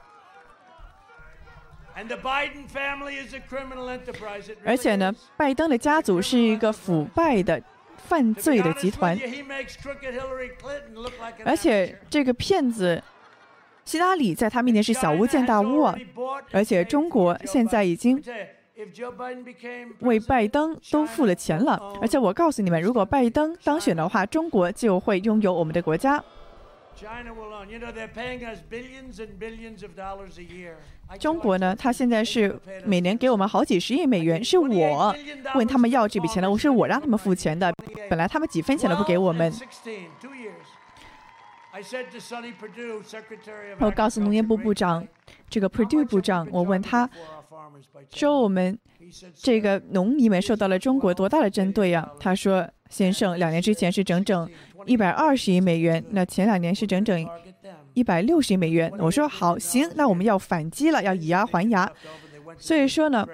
[4.65, 7.61] 而且呢，拜登的家族是一个腐败的。
[8.05, 9.17] 犯罪的集团，
[11.45, 13.01] 而且这个骗子
[13.85, 15.95] 希拉里在他面前是小巫见大巫啊！
[16.51, 18.21] 而且中国现在已经
[19.99, 26.23] 为拜登都付了钱了，而且我告诉你们，如果拜登当选的话，中国就会拥有我们的国家。
[31.20, 31.76] 中国呢？
[31.76, 35.16] 他现在是每年给我们好几十亿美元，是我
[35.55, 37.74] 问他们要这笔钱的，我是我让他们付钱的。
[38.09, 39.51] 本来他们几分钱都不给我们。
[43.80, 45.07] 我告诉农业部部长，
[45.49, 47.09] 这个 Purdue 部长，我问他，
[48.14, 48.78] 说我们
[49.34, 52.09] 这个农民们受到了中国多大的针对呀？
[52.20, 54.49] 他说，先生，两年之前是整整
[54.86, 57.28] 一百二十亿美元，那前两年是整整。
[57.93, 61.89] 一百六十亿美元，我说好行，那我们要反击了，要以牙还牙。
[62.57, 63.25] 所以说呢，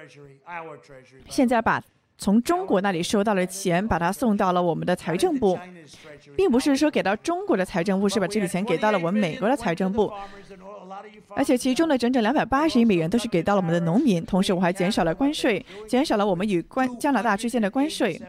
[1.30, 1.82] 现在把
[2.18, 5.58] 从中国那里收到的钱，把它送到了我们的财政部，
[6.36, 10.12] 并不是说给到中国的财政部，是把这笔钱给到了我们美国的财政部。
[11.36, 18.20] 而且其中的整整两百八十亿美元都是给到了我们的农民，同时我还减少了关税，减少了我们与关加拿大之间的关税。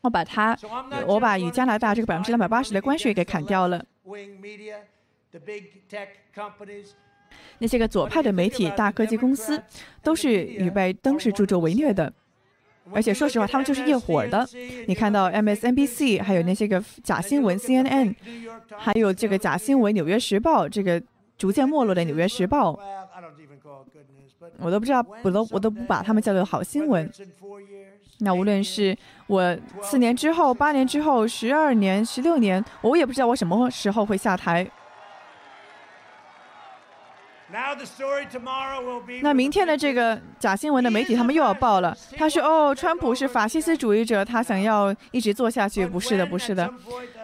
[0.00, 0.56] 我把它，
[1.06, 3.84] 我把与加拿大这个百分之两百八十的关税给砍掉了。
[7.58, 9.62] 那些个左派的媒体、大科技公司，
[10.02, 12.12] 都是与拜登是助纣为虐的。
[12.90, 14.48] 而且说实话，他们就是一伙的。
[14.86, 18.14] 你看到 MSNBC，还有那些个假新闻 CNN，
[18.78, 21.02] 还有这个假新闻《纽约时报》，这个
[21.36, 22.72] 逐渐没落的《纽约时报》，
[24.58, 27.10] 我都不知道，我都我都不把他们叫做好新闻。
[28.20, 28.96] 那无论是
[29.28, 34.68] 我四年之后、八年之后、十二年、十六年，我也不知道我什么时候会下台。
[39.22, 41.96] 那明天的这个假新闻的媒体，他们又要报了。
[42.16, 46.70] 他说：“哦，川普是法西斯主义者，他想要一直做下去。”不是的，不是的。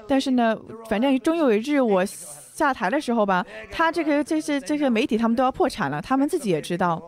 [0.08, 0.56] 但是呢，
[0.88, 7.02] 反正终有一日我下台的时候吧，他这个这些这些媒体他们都要破产了，他们自己也知道。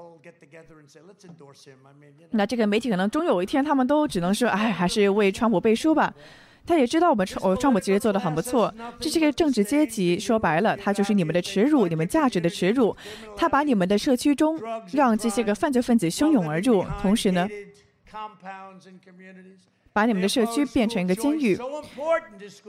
[2.30, 6.12] 那这个媒体可能终有一天，他们都只能说：“哎，还是为川普背书吧。”
[6.66, 12.96] 他也知道我们川我川普其实做的很不错，这是个政治阶级，说白了，他就是你们的耻辱，你们价值的耻辱。
[13.36, 14.60] 他把你们的社区中
[14.92, 17.48] 让这些个犯罪分子汹涌而入，同时呢，
[19.92, 21.56] 把你们的社区变成一个监狱。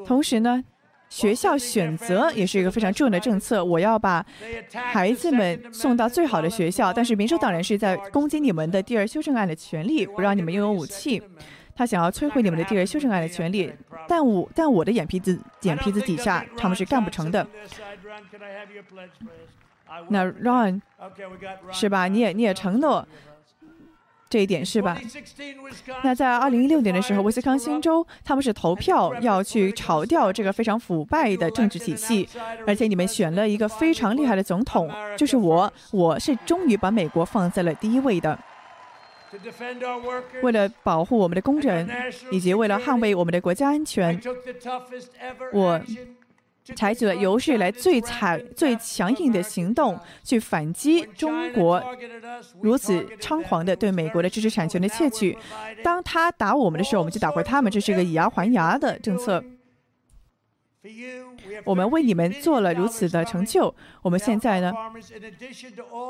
[0.06, 0.64] 同时呢，
[1.10, 3.64] 学校选择也是一个非常重要的政策。
[3.64, 4.26] 我要把
[4.74, 11.22] 孩子们送到最好的学校，但是民主党人是在攻击你们的第二修正案的权利，不让你们拥有武器。
[11.76, 13.72] 他想要摧毁你们的第二修正案的权利，
[14.08, 17.48] 但我但我的眼皮子眼皮子底下他们是干不成的。
[20.10, 20.82] 那 Ron
[21.72, 22.08] 是吧？
[22.08, 23.08] 你也你也承诺
[24.30, 24.98] 这一点是吧？
[26.04, 32.28] 那在二零一六年的时候，威斯康星州他们是投票要去炒掉这个非常腐败的政治体系，
[32.66, 38.38] 而且你们选了一个非常厉害的总统，就是我，我是终于把美国放在了第一位的。
[40.42, 41.88] 为了保护我们的工人，
[42.32, 44.18] 以及为了捍卫我们的国家安全，
[45.52, 45.82] 我
[46.76, 51.82] 采取了有史以来最惨、最强硬的行动，去反击中国
[52.62, 55.38] 如此猖狂的对美国的知识产权的窃取。
[55.84, 59.44] 当他打我们的时候，我们就打回他们，这是一个以牙还牙的政策。
[61.66, 64.72] 我们为你们做了如此的成就，我们现在呢，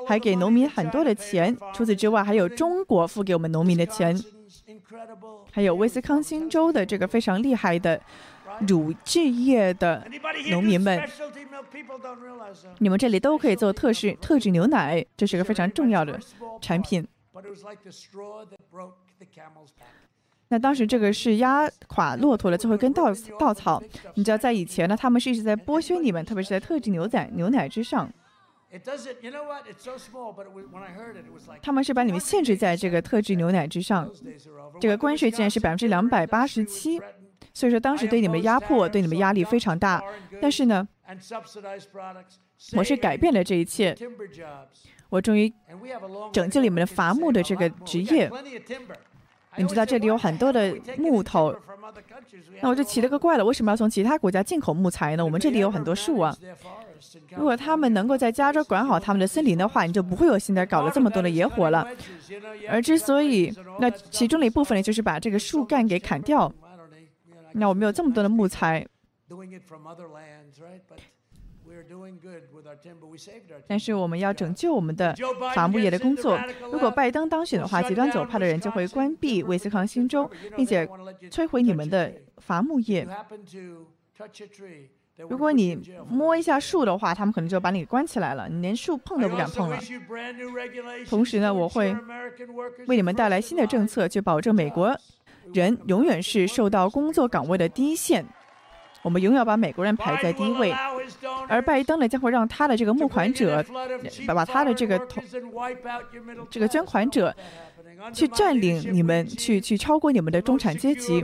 [0.08, 1.56] 还给农民很多的钱。
[1.74, 4.16] 除此之外，还有中国付给我们农民的钱，
[5.52, 8.00] 还有威斯康星州的这个非常厉害的
[8.68, 10.08] 乳制业的
[10.50, 11.02] 农民们，
[12.80, 16.20] 你们这里都可以做特制特制牛奶，这是个非常重要的
[16.62, 17.06] 产品。
[20.50, 23.84] 那当时这个是压垮骆驼的最后一根稻稻草。
[24.16, 28.10] 你知道，在以前呢，他们是一直在剥削你们，特别是在特制牛奶牛奶之上。
[31.62, 34.10] 他们是把你们限制在这个特制牛奶之上。
[34.80, 37.02] 这个关税竟然是百分之两百八十七，
[37.54, 40.04] 所以说当时对你们压迫，对你们压力非常大。
[40.42, 40.88] 但是呢，
[42.76, 43.96] 我是改变了这一切，
[45.10, 45.52] 我终于
[46.32, 48.30] 拯救你们的伐木的这个职业。
[49.56, 51.56] 你知道这里有很多的木头，
[52.62, 55.26] 那我就奇了个怪了，为什么要从其他国家进口木材呢？
[55.26, 56.36] 我们这里有很多树啊。
[57.36, 61.88] 如果他们能够在加州管好他们的森林的话，你就不会有现在搞了这么多的野火了。
[62.70, 66.54] 而之所以，那其中的一部分呢，就是把这个树干给砍掉。
[67.58, 68.86] 那我们有这么多的木材。
[73.68, 75.14] 但是我们要拯救我们的
[75.54, 76.40] 伐木业的工作。
[76.72, 80.88] 如果拜登当选的话，极端左派的人就会关闭威斯康星州，并且
[81.30, 83.06] 摧毁你们的伐木业。
[85.30, 85.78] 如果你
[86.08, 89.78] 摸一下树的话，他们可能就把你关起来了，你连树碰都不敢碰了。
[91.10, 91.94] 同时呢，我会
[92.88, 94.98] 为你们带来新的政策，去保证美国
[95.54, 98.26] 人永远是受到工作岗位的第一线。
[99.04, 100.74] 我们永远把美国人排在第一位，
[101.48, 103.64] 而拜登呢将会让他的这个募款者，
[104.28, 105.24] 把把他的这个同
[106.50, 107.34] 这个捐款者
[108.12, 111.24] 去占领你们，去去超过你们的中产阶级。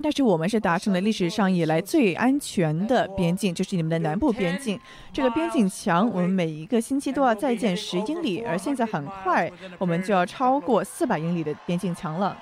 [0.00, 4.78] 但是我们是达成了历史上以来最安全的边境，就是你们的南部边境。
[5.12, 12.38] 这个边境墙，我们每一个星期都要再建十英里，而现在很快我们就要超过四百英里的边境墙了。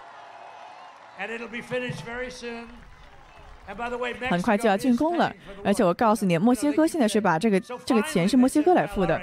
[4.31, 5.31] 很快就要竣工了，
[5.63, 9.21] 而且我告诉你，墨西哥现在是把这个这个钱是墨西哥来付的。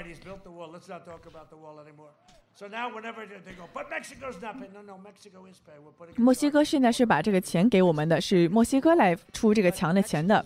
[6.16, 10.44] 墨西哥现在是把这个钱给我们的，是墨西哥来出这个墙的钱的。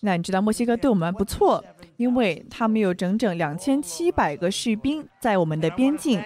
[0.00, 1.64] 那你知道墨西哥对我们不错，
[1.96, 6.22] 因为他们有整整两千七百个士兵在我们的边境。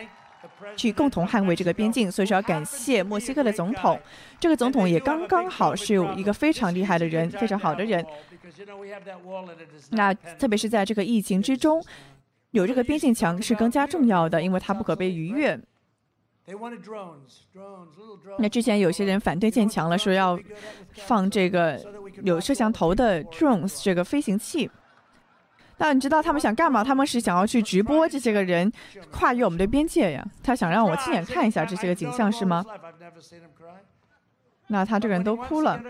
[0.75, 3.99] 去共同捍卫这个边境，所以说要感谢墨西哥的总统。
[4.41, 8.05] 这个总统也刚刚好是有一个非常厉害的人，非常好的人。
[9.91, 11.83] 那特别是在这个疫情之中，
[12.51, 15.59] 有这个边境墙是更加重要的，因为它不可被逾越。
[18.39, 20.39] 那之前有些人反对建墙了，说要
[20.93, 21.81] 放这个
[22.23, 24.71] 有摄像头的 drones 这个飞行器。
[25.79, 26.83] 那你知道他们想干嘛？
[26.83, 28.73] 他们是想要去直播这些个人
[29.11, 30.25] 跨越我们的边界呀。
[30.43, 32.65] 他想让我亲眼看一下这些个景象，是吗？
[34.69, 35.81] 那他这个人都哭了。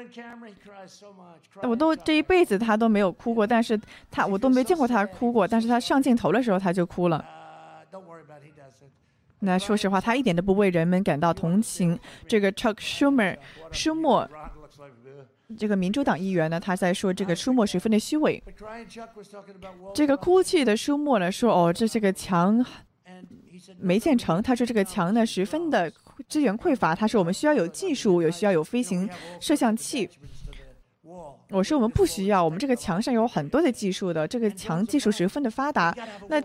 [1.63, 3.81] 我都这一辈子他都没有哭过，但是
[4.11, 7.25] 他我都没见过他哭过，但是他上镜头的时候他就哭了。
[9.39, 11.99] 那说实话，他一点都不为人们感到同情。
[12.27, 13.37] 这个 Chuck Schumer，
[13.71, 14.29] 舒默，
[15.59, 18.43] 这个民主党议员呢，他在说这个舒默十分的虚伪。
[19.95, 22.65] 这个哭泣的舒默呢说：“哦，这是个墙
[23.79, 25.93] 没建成。”他说这个墙呢十分的
[26.29, 26.95] 资源匮乏。
[26.95, 29.09] 他说我们需要有技术，有需要有飞行
[29.41, 30.09] 摄像器。
[31.51, 35.97] 我说我们不需要，我们这个墙上有很多的技术的，这个墙技术十分的发达。
[36.29, 36.43] 那。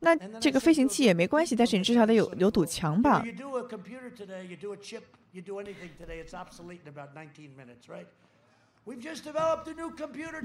[0.00, 3.24] 那这个飞行器也没关系，但是你至少得有有堵墙吧。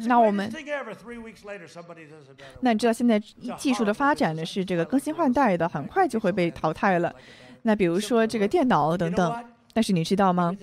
[0.08, 0.52] 那我们，
[2.62, 3.20] 那你知道现在
[3.58, 7.14] 技术的发展呢是这个更新换代的，很快就会被淘汰了。
[7.62, 9.44] 那比如说这个电脑等等。
[9.74, 10.54] 但是你知道吗？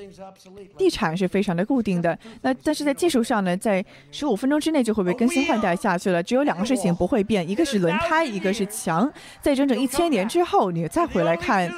[0.77, 2.19] 地产是非常的固定的。
[2.43, 6.23] 那但是在技术上呢，在十五分钟之内就会被更新换代下去了。
[6.23, 9.11] 只有两个事情不会变，一个是轮胎，一个是墙。
[9.41, 11.73] 在整整一千年之后，你再回来看，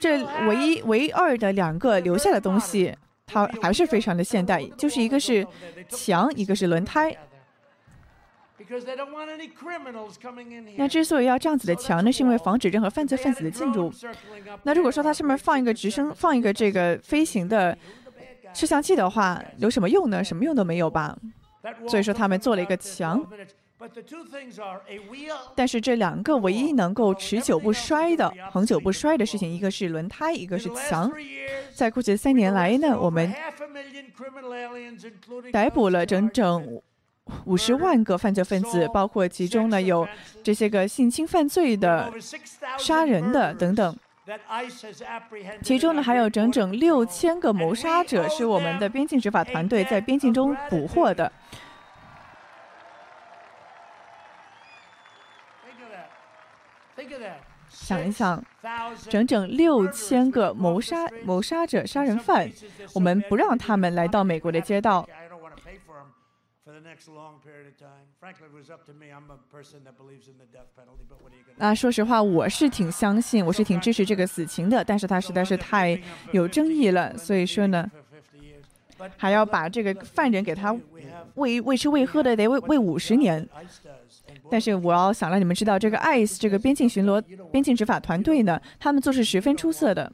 [0.00, 2.96] 这唯一唯二的两个留下的东西，
[3.26, 5.46] 它还是非常的现代，就是一个是
[5.88, 7.16] 墙，一个是轮胎。
[10.76, 13.92] 那之所以要这样子的墙呢，是因为防止任何犯罪分子的进入。
[14.62, 17.76] 那如果说它上面放一个直升，放一个这个飞行的
[18.54, 20.22] 摄像器的话，有什么用呢？
[20.22, 21.16] 什么用都没有吧。
[21.88, 23.24] 所以说他们做了一个墙。
[25.54, 31.10] 但是这两个唯一能够持久不衰的、恒久不衰的事情，一个是轮胎，一个是墙。
[31.74, 33.32] 在过去三年来呢，我们
[35.52, 36.80] 逮捕了整整。
[37.46, 40.06] 五十万个犯罪分子，包括其中呢有
[40.42, 42.12] 这些个性侵犯罪的、
[42.76, 43.96] 杀人的等等。
[45.62, 51.30] 其中呢还有整整六千个谋杀者，是我们的边境执法团队在边境中捕获的。
[57.68, 58.44] 想一想，
[59.08, 62.50] 整整六千个谋杀谋杀者、杀人犯，
[62.94, 65.08] 我们不让他们来到美国的街道。
[71.56, 75.98] 那，说实话，我是挺相信，我是挺支持这个死刑的，但是他实在是太
[76.32, 77.90] 有争议了，所以说呢，
[79.16, 80.76] 还要把这个犯人给他
[81.34, 83.48] 喂喂吃喂喝的，得喂喂五十年。
[84.50, 87.20] 但是我要想让你们知道，这个 ICE 这个边境巡逻、
[87.50, 90.12] 边境执法团队呢，他们做事十分出色的。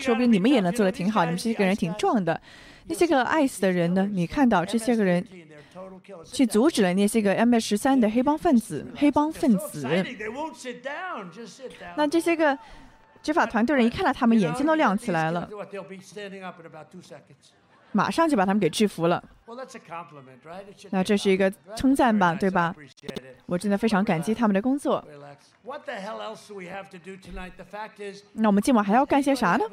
[0.00, 2.40] 说不定你们也能做的挺好，你们这些个人挺壮的。
[2.86, 4.08] 那些个 ICE 的人呢？
[4.10, 5.24] 你看到这些个人
[6.24, 9.88] 去阻止了那些个 MS 十三的黑帮分子，黑帮分子。
[11.96, 12.56] 那这些个
[13.22, 15.48] 执法团队人一看到他们，眼睛都亮起来了。
[17.92, 19.22] 马上就把他们给制服了。
[20.90, 22.74] 那这是一个称赞吧，对吧？
[23.46, 25.04] 我真的非常感激他们的工作。
[28.32, 29.64] 那我们今晚还要干些啥呢？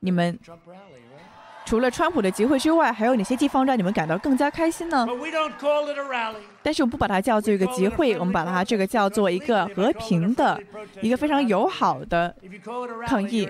[0.00, 0.38] 你们
[1.66, 5.06] 除了川普的集会之外，还有哪些地方让你们感到更加开心呢？
[6.62, 10.58] 但是我们不把它叫做一个集会，我们把它这个叫做一个和平的、
[11.02, 12.34] 一个非常友好的
[13.06, 13.46] 抗议。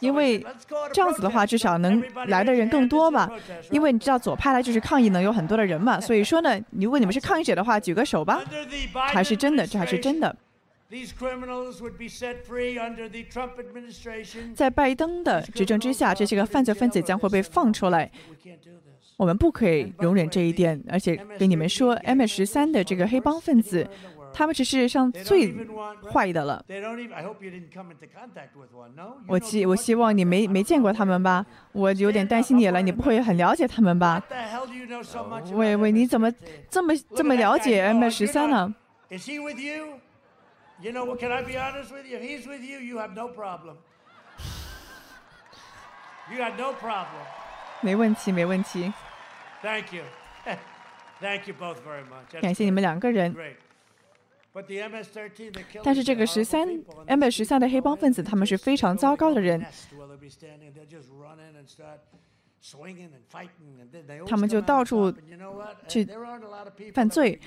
[0.00, 0.44] 因为
[0.92, 3.28] 这样子的话，至少能来的人更多嘛。
[3.70, 6.00] 因为你知道左派来就是抗议，能有很多的人嘛。
[6.00, 8.42] 所以说呢，如果你们是抗议者的话，举个手吧。
[9.12, 10.34] 还是真的，这还是真的。
[14.54, 18.10] 在拜登的执政之下，这些个犯罪分子将会被放出来。
[19.16, 23.86] 我们不可以容忍这一点，而且跟你们说，M 十三的这个黑帮分子。
[24.32, 25.54] 他们是世界上最
[26.12, 26.64] 坏的了。
[29.26, 31.44] 我希我希望你没没见过他们吧？
[31.72, 34.22] 我有点担心你了，你不会很了解他们吧？
[35.52, 36.32] 喂喂，你怎么
[36.70, 38.74] 这么这么了解 M 十三呢？
[47.80, 48.92] 没问题，没问题。
[49.62, 50.02] Thank you,
[51.20, 52.40] thank you both very much.
[52.40, 53.34] 感谢你们两个人。
[55.84, 56.66] 但是这个十三
[57.06, 59.64] M 十三的黑帮分子，他们是非常糟糕的人。
[64.26, 65.14] 他们就到处
[65.86, 66.06] 去
[66.92, 67.38] 犯罪。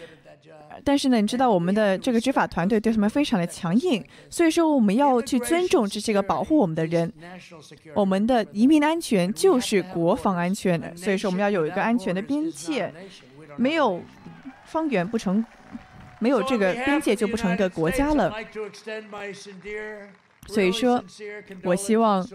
[0.85, 7.11] 但是呢，你知道我们的这个执法团队对他们非常的强硬，所以说我们要去尊重这些个保护我们的人。
[7.93, 12.91] 我们的移民安全就是国防安全，所以说我们要有一个安全的边界，
[13.57, 14.01] 没有
[14.63, 15.45] 方圆不成。
[16.21, 18.31] 没有这个边界就不成一个国家了。
[20.47, 21.03] 所以说，
[21.63, 22.25] 我希望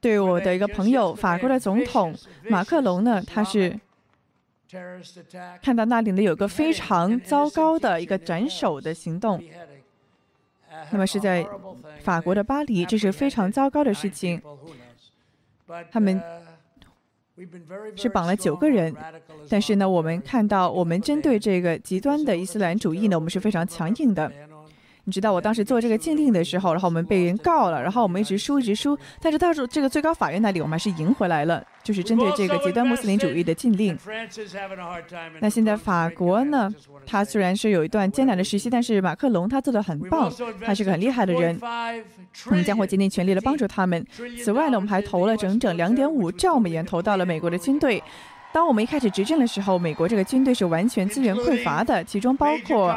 [0.00, 2.14] 对我的一个朋友，法国的总统
[2.48, 3.78] 马克龙呢，他是
[5.62, 9.42] 看到那里呢有个非常糟糕的一个斩首的行动，
[10.90, 11.46] 那么是在
[12.02, 14.40] 法国的巴黎，这是非常糟糕的事情。
[15.90, 16.22] 他们
[17.94, 18.94] 是绑了九个人，
[19.48, 24.32] 但是呢，我们看到我们针对这个极端的伊斯兰主义呢，我们是非常强硬的。
[25.06, 33.96] 你知道我当时做这个禁令的时候，然后我们被人告了，然后我们一直输一直输，但是到时候这个最高法院那里我们还是赢回来了，就是针对这个极端穆斯林主义的禁令。
[35.40, 36.68] 那现在法国呢，
[37.06, 40.28] 他虽然是有一段艰难的时期，但是马克龙他做的很棒，
[40.64, 41.56] 他是个很厉害的人，
[42.46, 44.04] 我们将会竭尽全力的帮助他们。
[44.42, 48.02] 此外呢，我们还投了整整两点五兆美元投到了美国的军队。
[48.52, 52.96] 当我们一开始执政的时候，美国这个军队是完全资源匮乏的，其中包括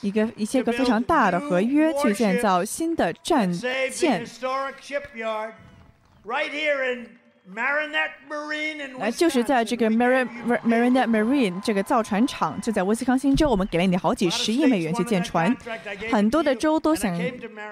[0.00, 4.24] 一个一些个非常大的合约，去建造新的战舰。
[9.00, 10.28] 呃，就是在这个 Marin
[10.64, 15.56] Marinette Marine 这个造船厂，就在威斯康星州，我们给了你好几十亿美元去建船，
[16.10, 17.18] 很多的州都想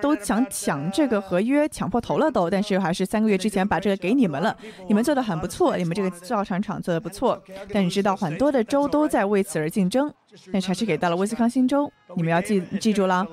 [0.00, 4.56] 都想抢这个合约，抢破头了都，但是还是三个月之前把这个给你们了，
[4.88, 7.42] 你们做的很不错，你们这个造船厂做的不错，
[7.72, 10.12] 但你知道很多的州都在为此而竞争。
[10.52, 13.26] 但是还是给到了威斯康星州，你们要记记住了，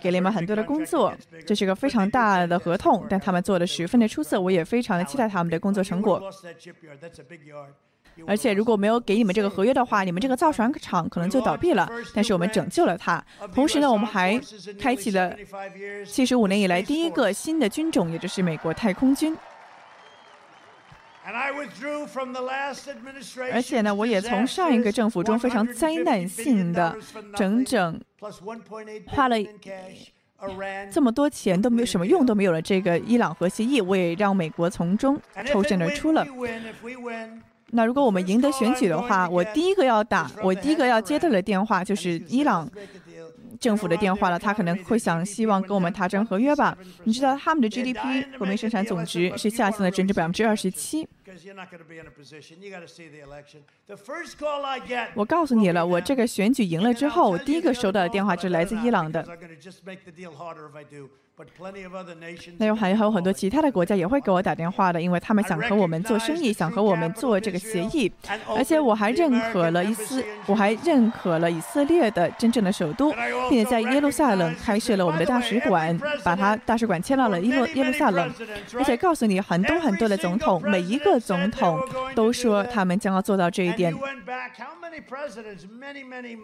[0.00, 1.12] 给了你们很多的工作，
[1.46, 6.22] 这是个非常大的合同，但他们做的十分的出色，我也非常的期待他们的工作成果。
[8.26, 11.88] 而且如果没有给你们这个合约的话，你们这个造船厂可能就倒闭了。
[12.12, 13.24] 但是我们拯救了它，
[13.54, 14.38] 同时呢，我们还
[14.78, 15.34] 开启了
[16.04, 19.34] 七十五年以来第一个新的军种，也就是美国太空军。
[23.52, 26.96] 而且呢，我也从上一个政府中非常灾难性的
[27.36, 28.00] 整整
[29.06, 29.36] 花了
[30.90, 36.26] 这么多钱都没有什么用都没有了这个伊朗核协议，我也让美国从中抽身而出了。
[37.72, 42.68] 那如果我们赢得选举的话，我第一个要打，我第一个要接到的电话就是伊朗。
[43.60, 46.76] 政府的电话了，他可能会想希望跟我们达成合约吧？
[47.04, 51.06] 你知道他们的 GDP 国民生产总值是下降了整整百分之二十七。
[55.14, 59.22] 我告诉你了，我这个选举赢了之后，我第一个收到的电话就是来自伊朗的。
[62.58, 68.12] 那有还还有很多其他的国家也会给我打电话的，因为他们想和我们做生意，想和我们做这个协议。
[68.56, 73.12] 而且我还认可了伊斯，我还认可了以色列的真正的首都，
[73.48, 78.32] 并且在耶路撒冷开设了我们的大使馆，把它大使馆迁到了耶路耶路撒冷。
[78.76, 81.80] 而且告诉你，很多很多的总统，每一个总统
[82.14, 83.94] 都说他们将要做到这一点。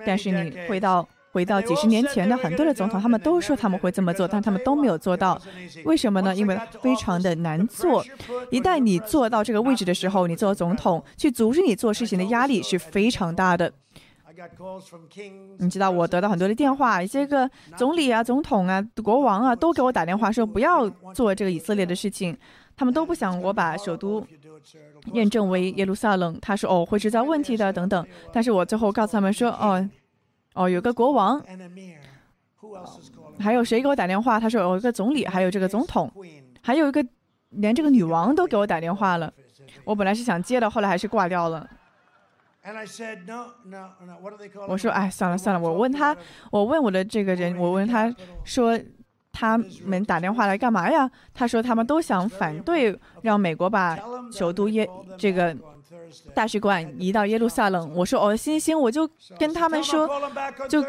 [0.04, 1.06] 但是你回到。
[1.36, 5.38] 回到几十年前的很多的总统，他们都说他们会这么做，但他们都没有做到。
[5.84, 6.34] 为什么呢？
[6.34, 8.02] 因为非常的难做。
[8.50, 13.70] 一旦你做到这个位置的时候，你做总统去阻止你做事情的压力是非常大的。
[15.58, 22.34] 你知道，我得到很多的电话，一些个总理啊、总统啊、国王啊，都给我打电话说不要做这个以色列的事情，
[22.74, 24.26] 他们都不想我把首都
[25.12, 26.38] 认证为耶路撒冷。
[26.40, 28.06] 他说哦，会制造问题的等等。
[28.32, 29.86] 但是我最后告诉他们说哦。
[30.56, 31.38] 哦，有个国王，
[33.38, 34.40] 还有谁给我打电话？
[34.40, 36.10] 他说有一个总理，还有这个总统，
[36.62, 37.04] 还有一个
[37.50, 39.30] 连这个女王都给我打电话了。
[39.84, 41.68] 我本来是想接的，后来还是挂掉了。
[44.66, 45.60] 我说哎，算了算了。
[45.60, 46.16] 我问他，
[46.50, 48.10] 我问我的这个人，我问他
[48.42, 48.80] 说
[49.30, 51.08] 他们打电话来干嘛呀？
[51.34, 53.98] 他说他们都想反对让美国把
[54.32, 54.88] 首都耶
[55.18, 55.54] 这个。
[56.34, 59.08] 大使馆移到耶路撒冷，我说哦，行行，我就
[59.38, 60.08] 跟他们说，
[60.68, 60.84] 就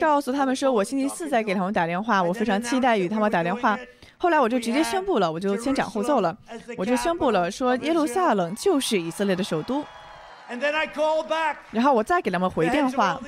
[0.00, 3.78] 告诉他们说我星期四再给他们打电话，我非常期待与他们打电话。
[4.16, 6.36] 后来我就直接宣布了，我就先斩后奏了，
[6.76, 9.84] 我就宣布了说耶路撒冷就是以色列的首都。
[11.70, 13.20] 然后我再给他们回电话，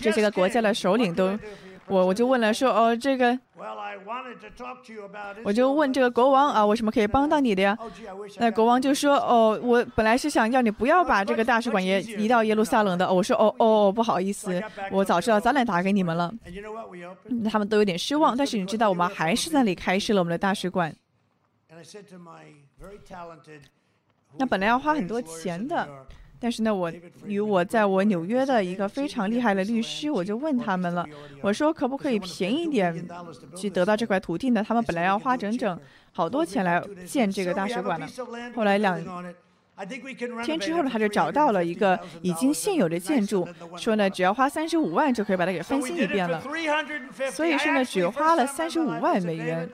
[0.00, 1.38] 这些个国家的首领都。
[1.86, 3.38] 我我就问了说哦这个，
[5.44, 7.76] 我就问这个国王啊，为什么可以帮到你的呀？
[8.38, 13.12] 那国王就说哦，我本来是想要你不要把这个大使馆也移到耶路撒冷的。
[13.12, 16.32] 我说哦哦，不好意思，我早知道早点打给你们了。
[17.50, 20.94] 他们都有点失望，但是你知道，我们还是在那里开设了我们的大使馆。
[24.38, 25.86] 那本来要花很多钱的。
[26.44, 26.92] 但是呢，我
[27.24, 31.02] 与我在我纽约的一个非常厉害的律师，我就问他们了，
[31.40, 33.08] 我说可不可以便宜点
[33.56, 34.62] 去得到这块土地呢？
[34.62, 35.80] 他们本来要花整整
[36.12, 38.06] 好多钱来建这个大使馆呢。
[38.54, 39.02] 后来两
[40.44, 43.48] 天之后呢，他就找到了一个已经现有的建筑，
[43.78, 46.42] 说呢，只要花三十五万就可以把它给翻新一遍了。
[47.32, 49.66] 所以说呢，只花了三十五万美元。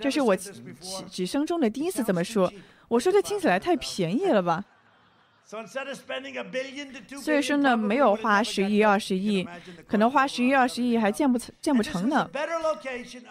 [0.00, 2.50] 这是我几生中的第一次这么说。
[2.88, 4.64] 我说这听起来太便宜了吧？
[7.22, 9.48] 所以说呢，没有花十亿、二十亿，
[9.86, 12.28] 可能花十亿、二十亿还建不成、建不成呢。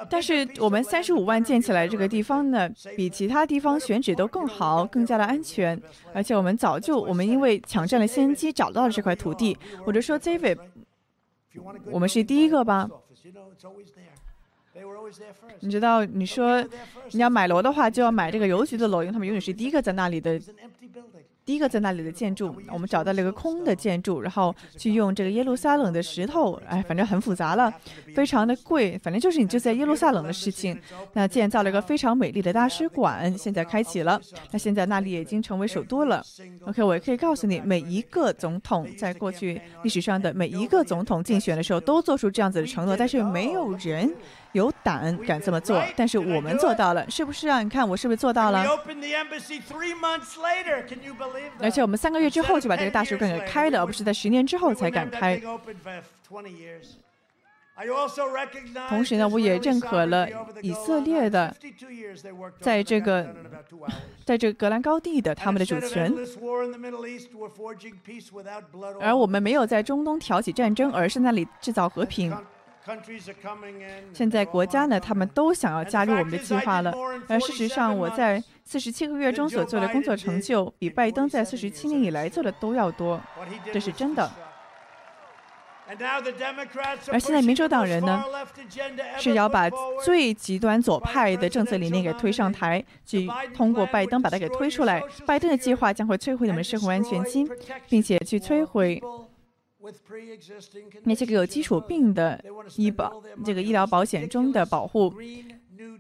[0.10, 5.80] 但是我们三十五万建起来这个地方呢，比其他地方选址都更好，更加的安全。
[6.12, 9.56] 而且我们早就，我们因为抢占了先机，找到了这块土地。
[9.86, 10.58] 我就说，David，
[11.92, 12.90] 我们是第一个吧？
[15.60, 16.68] 你知道，你说
[17.12, 20.42] 你要买楼的话，就要买这个邮局的楼，因为他们永远是第一个在那里的。
[21.48, 27.74] 第一个在那里的建筑，我们找到了一个空的建筑，然后去用这个耶路撒冷的石头，哎，反正很复杂了，
[28.14, 30.78] 非常的贵，反正就是你就在耶路撒冷的事情。
[31.14, 34.20] 那建造了一个非常美丽的大使馆，现在开启了。
[34.52, 36.22] 那现在那里已经成为首都了。
[36.66, 44.14] OK，我也可以告诉你，每一个总统在过去历史上的每一个总统竞选的时候都做出这样子的承诺，但是没有人。
[44.58, 47.62] 有胆敢这么做，但是我们做到了，是不是啊？
[47.62, 48.66] 你看我是不是做到了？
[51.60, 55.40] 而且我们三个月之后就把这个大使馆给开了，而不是在十年之后才敢开。
[58.90, 60.28] 同时呢，我也认可了
[60.64, 61.56] 以色列的，
[62.60, 63.36] 在这个，
[64.26, 66.12] 在这个格兰高地的他们的主权。
[69.00, 72.36] 而我们没有在中东挑起战争，而是那里制造和平。
[74.14, 76.94] 现在国家呢，他们都想要加入我们的计划了。
[77.28, 83.22] 而事实上，我在四十七个月中所做的工作成就，比拜登在四十七年以来做的都要多，
[83.74, 84.32] 这是真的。
[87.12, 88.22] 而现在民主党人呢，
[89.18, 89.70] 是要把
[90.04, 95.02] 最极端左派的政策理念给推上台，去通过拜登把它给推出来。
[95.26, 97.50] 拜登的计划将会摧毁你们社会安全金，
[97.88, 99.02] 并且去摧毁。
[101.04, 102.44] 那些个有基础病的
[102.76, 105.14] 医保，这个医疗保险中的保护，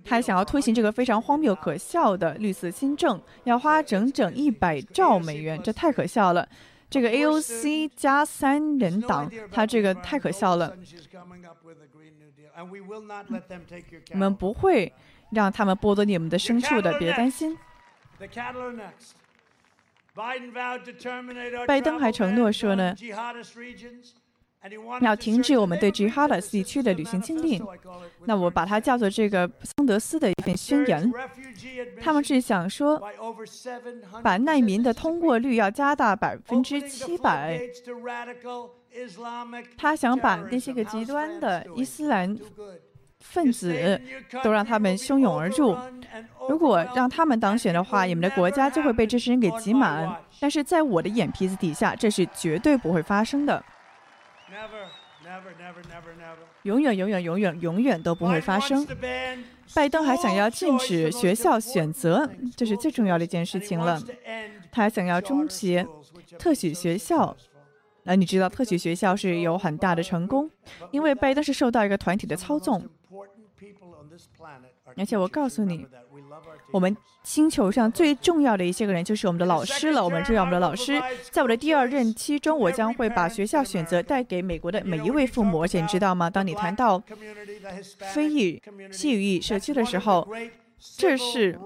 [0.03, 6.47] 他想要推行这个非常荒谬可笑的绿色新政，要花整整一百兆美元，这太可笑了。
[6.89, 10.73] 这个 AOC 加三人党，他这个太可笑了。
[14.13, 14.93] 我 们不会
[15.31, 17.57] 让他们剥夺你们的牲畜的，别担心。
[21.67, 22.95] 拜登还承诺说呢，
[25.01, 27.63] 要停止我们对 Jihadist 地区的旅行禁令。
[28.25, 31.11] 那我把它叫做这个桑德斯的一份宣言。
[32.01, 32.99] 他们是想说，
[34.23, 37.61] 把难民的通过率要加大百分之七百。
[39.77, 42.35] 他想把那些个极端的伊斯兰。
[43.19, 43.99] 分子
[44.43, 45.75] 都让他们汹涌而入。
[46.49, 50.15] 如果让他们当选的话，你们的国家就会被这些人给挤满。
[50.39, 53.63] 但是在我的眼皮子底下，这是绝对不会发生的。
[56.63, 58.85] 永远、永远、永远、永远都不会发生。
[59.75, 64.01] 拜登还想要禁止学校选择，这是最重要的一件事情了。
[64.71, 65.85] 他还想要终结
[66.39, 67.35] 特许学校。
[68.03, 70.49] 那你知道特许学校是有很大的成功，
[70.91, 72.81] 因为拜登是受到一个团体的操纵。
[74.95, 75.85] 而且我告诉你，
[76.71, 80.03] 我们星球上最重要的一些个人就是我们的老师了。
[80.03, 85.61] 我们重要我们的老师，在我的第二任期中，我将会把学校选择带给美国的每一位父母。
[85.61, 86.29] 而且你知道吗？
[86.29, 87.01] 当你谈到
[88.13, 88.61] 非裔、
[88.91, 90.27] 西语裔社区的时候，
[90.97, 91.59] 这是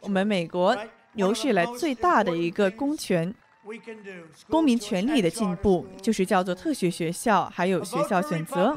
[0.00, 0.76] 我们美国
[1.14, 3.34] 有史以来最大的一个公权。
[4.48, 8.76] 公民权利的进步就是叫做特许学校，还有学校选择。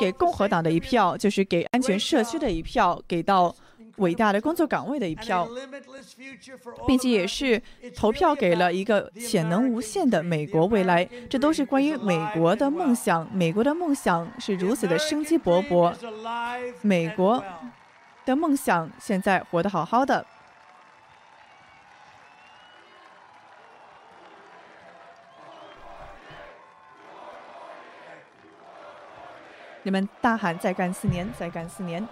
[0.00, 3.54] 给共和党的一票就是给安全社区的一票，给到
[3.96, 5.48] 伟大的工作岗位的一票，
[6.86, 7.60] 并且也是
[7.94, 11.08] 投票给了一个潜能无限的美国未来。
[11.28, 13.28] 这都是关于美国的梦想。
[13.34, 15.92] 美国的梦想是如此的生机勃勃，
[16.82, 17.42] 美国
[18.24, 20.24] 的梦想现在活得好好的。
[29.88, 32.06] 你们大喊“再干四年，再干四年”。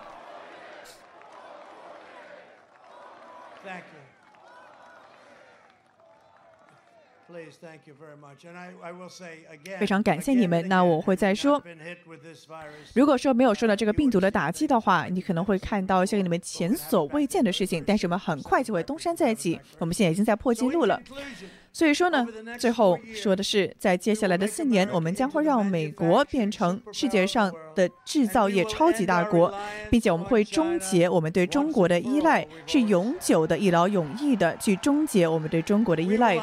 [9.78, 10.66] 非常感谢你们。
[10.68, 11.62] 那我会再说，
[12.94, 17.84] 如果说没有受到这个病毒的打击的话，你可能会看到一些你们前所未见的事情。
[17.86, 19.60] 但是我们很快就会东山再起。
[19.78, 20.98] 我们现在已经在破纪录了。
[21.76, 22.26] 所以说呢，
[22.58, 29.52] 最后说的是，在接下来的四年，我们将会让美国变成世界上的制造业超级大国，
[29.90, 36.38] 并且我们会终结我们对中国的依赖，是永久的、一劳永逸的去终结我们对中国的依赖。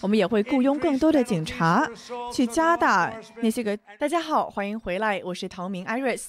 [0.00, 1.84] 我们也会雇佣更多的警察，
[2.32, 3.12] 去加大
[3.42, 3.76] 那些个。
[3.98, 6.26] 大家好，欢迎回来，我是陶明 Iris。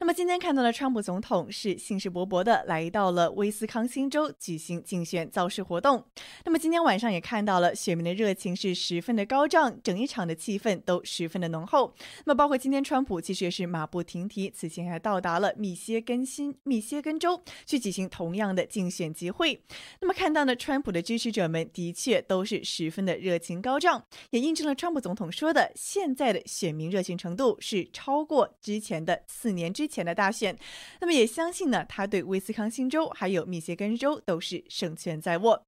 [0.00, 6.04] 那么今天看到的川普总统是兴致勃勃的来到了威斯康星州举行竞选造势活动。
[6.44, 11.92] 那么今天晚上也看到了选民的热情是十分的高涨，整一场的气氛都十分的浓厚。
[12.24, 19.60] 那么包括今天川普其实也是马不停蹄，此前还到达了密歇根新密歇根州去举行同样的竞选集会。
[20.00, 29.87] 那么看到呢，川普的支持者们的确都是十分的热情高涨，也印证了川普总统说的，现在的选民热情程度是超过之前的四年之。
[29.88, 30.56] 前的大选，
[31.00, 35.62] 那么也相信呢，他对威斯康星州还有密歇根州都是胜券在握。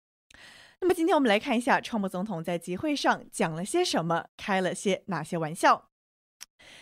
[0.81, 5.90] 那么今天我们来看一下，川普总统在集会上讲了些什么，开了些哪些玩笑。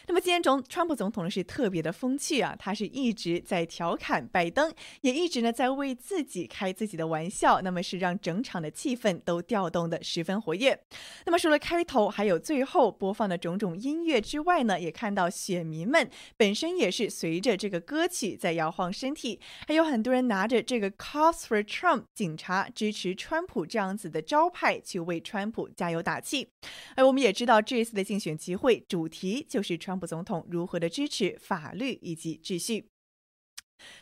[0.06, 10.78] 那么今天总川普总统呢是特别的风趣啊，他是一直在调侃拜登，也一直呢在为自己开自己的玩笑，那么是让整场的气氛都调动的十分活跃。
[11.26, 26.48] 那么除了开头还有最后播放的种种音乐之外呢，也看到选民们本身也是随着这个歌曲在摇晃身体，还有很多人拿着这个 “Cops for Trump” 警察支持川普这样子的招牌去为川普加油打气。
[26.96, 29.98] 而我们也知道这一次的竞选集会主题就是川。
[29.98, 32.90] 普总统如何的支持法律以及秩序？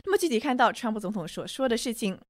[0.05, 2.21] 那么具体看到川普总统所说的事情。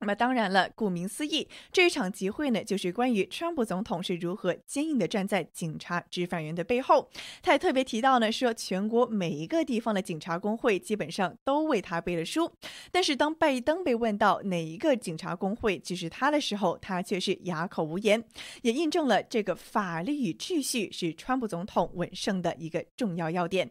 [0.00, 7.08] 那么当然了，顾名思义，这场集会呢，就是关于川普总统是如何坚硬的站在警察执法员的背后。
[7.40, 12.52] 他也特别提到呢，说全国每一个地方的警察工会基本上都为他背了书。
[12.90, 18.22] 但是当拜登被问到哪一个警察工会支持他的时候，他却是哑口无言，
[18.60, 23.70] 也印证了这个法律与秩序是川普总统稳胜的一个重要要点。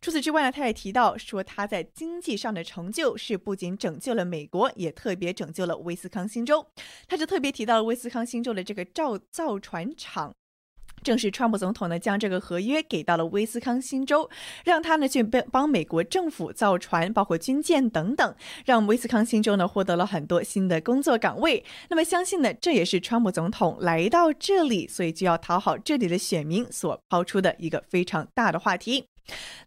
[0.00, 6.66] 除此之外呢，他也提到说，他在经济上的成就是不仅拯救了美国，也特别拯救了威斯康星州。
[7.06, 10.32] 他就特别提到了威斯康星州的这个造造船厂，
[11.02, 14.30] 正是川普总统呢将这个合约给到了威斯康星州，
[14.64, 18.34] 让他呢去帮帮美国政府造船，包括军舰等等，
[18.64, 21.62] 让威斯康星州呢获得了很多新的工作岗位。
[21.90, 29.04] 那么相信呢，这也是川普总统来到这里，所以就要讨好这里的选民所抛出的一个非常大的话题。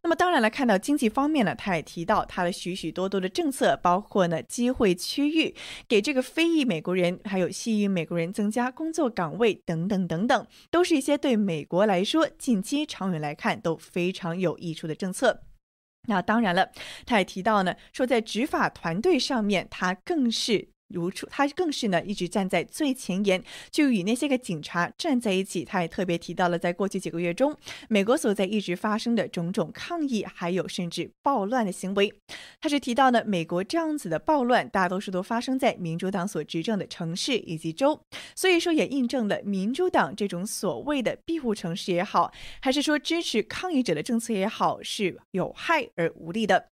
[0.01, 5.55] 那么当然了，看到经济方面呢，他也提到他的许许多多的政策，包括呢机会区域，
[5.87, 15.43] 给这个非裔美国人还有西裔美国人增加工作岗位等等等等，都是一些对美国来说近期长远来看都非常有益处的政策。
[16.07, 16.69] 那当然了，
[17.05, 20.72] 他也提到呢，说在执法团队上面，他更是。
[20.93, 25.65] 如初，他更是呢一直站在最前沿，就与那些个警察站在一起。
[25.65, 27.55] 他也特别提到了，在过去几个月中，
[27.89, 32.13] 美国所在一直发生的种种抗议，还有甚至暴乱的行为。
[32.61, 37.99] 他是提到呢，美国这样子的暴乱，大多数都发生在民主党所执政的城市以及州，
[38.35, 46.72] 所以说也印证了民主党这种所谓的庇护城市也好，还是说支持抗议者的政策也好，是有害而无利的。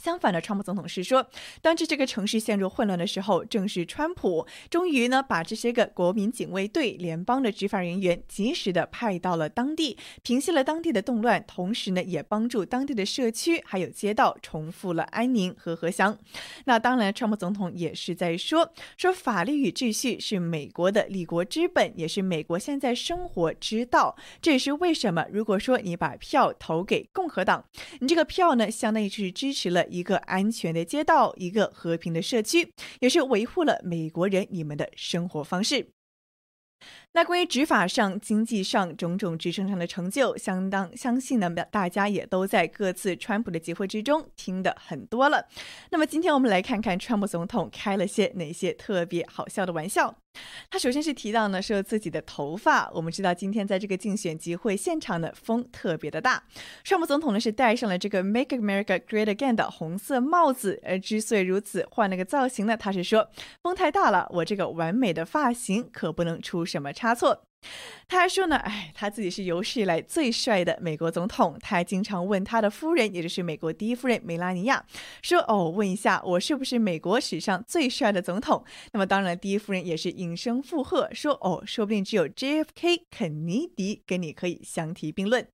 [0.00, 1.28] 相反的，川普总统是说，
[1.60, 16.16] 当这这个城市陷入混乱的时候，正是川普终于呢把这些个国民警卫队、联邦的执法人员及时的派到了当地，平息了当地的动乱，同时呢也帮助当地的社区还有街道重复了安宁和和祥。
[16.64, 24.16] 那当然，川普总统也是在说，说法律与秩序是美国的立国之本，也是美国现在生活之道。
[24.40, 27.66] 这也是为什么，如果说你把票投给共和党，
[28.00, 29.84] 你这个票呢，相当于是支持了。
[29.90, 35.90] 一个安全的街道，一个和平的社区，也是维护了美国人你们的生活方式。
[37.12, 45.46] 那关于执法上、经济上种种支撑上的成就，相当相信呢，大家也都在各自川普的集会之中听的很多了。
[45.90, 50.16] 那么今天我们来看看川普总统开了些哪些特别好笑的玩笑。
[50.70, 52.88] 他首先是提到呢，说自己的头发。
[52.92, 56.40] 我们知道今天在这个竞选集会现场呢，风特别的大。
[56.84, 60.80] 川普总统呢是戴上了这个 “Make America Great Again” 的红色帽子。
[60.84, 63.28] 而之所以如此，换了个造型呢，他是说
[63.60, 66.92] 风太大了，我这个完美的发型可不能出什么。
[67.00, 67.42] 差错，
[68.08, 71.56] 他还说呢，哎，他自己是有史以来最帅的美国总统。
[71.58, 74.84] 他还经常问他的夫人，也就是美国第一夫人梅拉尼亚，
[75.22, 78.62] 说：“哦，问一下，我是不是美国史上最帅的总统？”
[78.92, 85.48] 那么，当然，第一夫人也是应声附和，说：“哦，说不定只有 JFK 肯尼迪跟你可以相提并论。”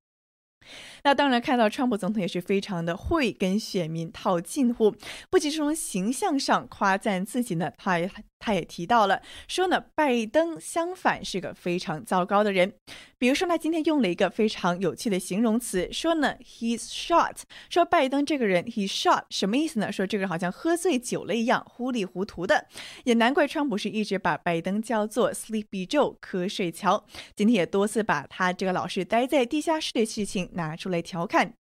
[1.05, 4.93] 那当然，看到川普总统也是非常的会跟选民套近乎，
[5.31, 12.75] 不仅是从形象上夸赞自己呢，他也他也提到了说呢，拜登相反是个非常糟糕的人。
[13.19, 17.39] 比如说，他今天用了一个非常有趣的形容词，说呢，he's short，
[17.71, 19.91] 说拜登这个人 he's short 什么意思呢？
[19.91, 22.67] 说这个人好像喝醉酒了一样，糊里糊涂的。
[23.05, 27.07] 也难怪川普是一直把拜登叫做 Sleepy Joe，瞌睡乔。
[27.35, 31.55] 今天也多次把他这个老是待在地下室的事情拿出来调侃。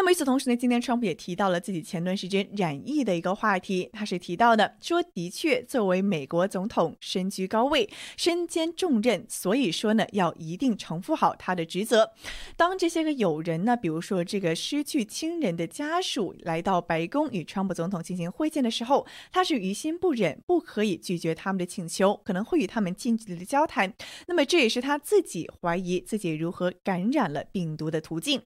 [0.00, 3.90] 那么与此同时呢，今天川普也提到了自己前段时间染疫的一个话题。
[3.92, 7.86] 他是提到的说，的确作为美国总统身居高位，
[8.16, 12.10] 身兼重任，所以说呢要一定承负好他的职责。
[12.56, 23.92] 当这些个友人呢，比如说这个失去亲人的家属来到白宫与川普总统进行会见的时候，他是于心不忍，不可以拒绝他们的请求，可能会与他们近距离的交谈。
[24.26, 28.40] 那么这也是他自己怀疑自己如何感染了病毒的途径。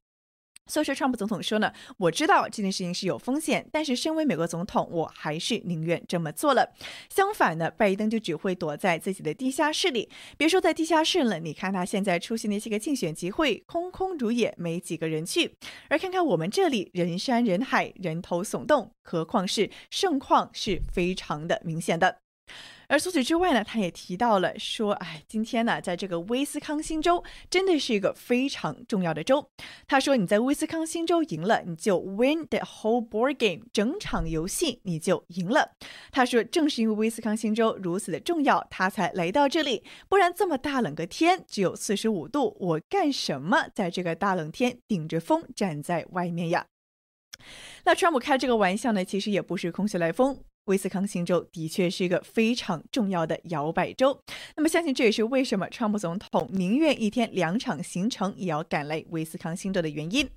[0.66, 6.74] 所以说，川普总统说呢，我知道这件事情是有风险，但是身为美国总统，我还是宁愿这么做了。
[7.10, 10.08] 相反呢，拜登就只会躲在自己的地下室里。
[10.38, 15.54] 别说在地下室了，你看他现在出席那些个竞选集会，空空如也，没几个人去。
[15.88, 22.18] 而看看我们这里，人山人海，人头耸动，何况是盛况是非常的明显的。
[22.88, 29.48] 而除此之外呢，他也提到了说，哎，今天呢，在这个威斯康星州真的是一个非常重要的州。
[29.86, 35.72] 他说，你在威斯康星州赢了，你就 win the whole board game，整场游戏你就赢了。
[36.10, 46.66] 他说，正是因为威斯康星州如此的重要，他才来到这里，不然这么大冷个天，只有四十五度，我干什么在这个大冷天顶着风站在外面呀？
[47.84, 50.38] 那川普开这个玩笑呢，其实也不是空穴来风。
[50.66, 54.18] 威斯康星州的确是一个非常重要的摇摆州，
[54.56, 60.28] 那么相信这也是为什么川普总统宁愿一天两场行程也要赶来威斯康星州的原因。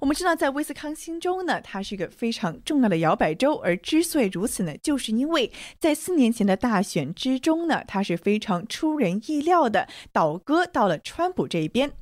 [0.00, 11.92] 我们知道，在威斯康星州呢，它是一个非常重要的摇摆州，而之所以如此呢，就是因为在四年前的大选之中呢，它是非常出人意料的倒戈到了川普这一边。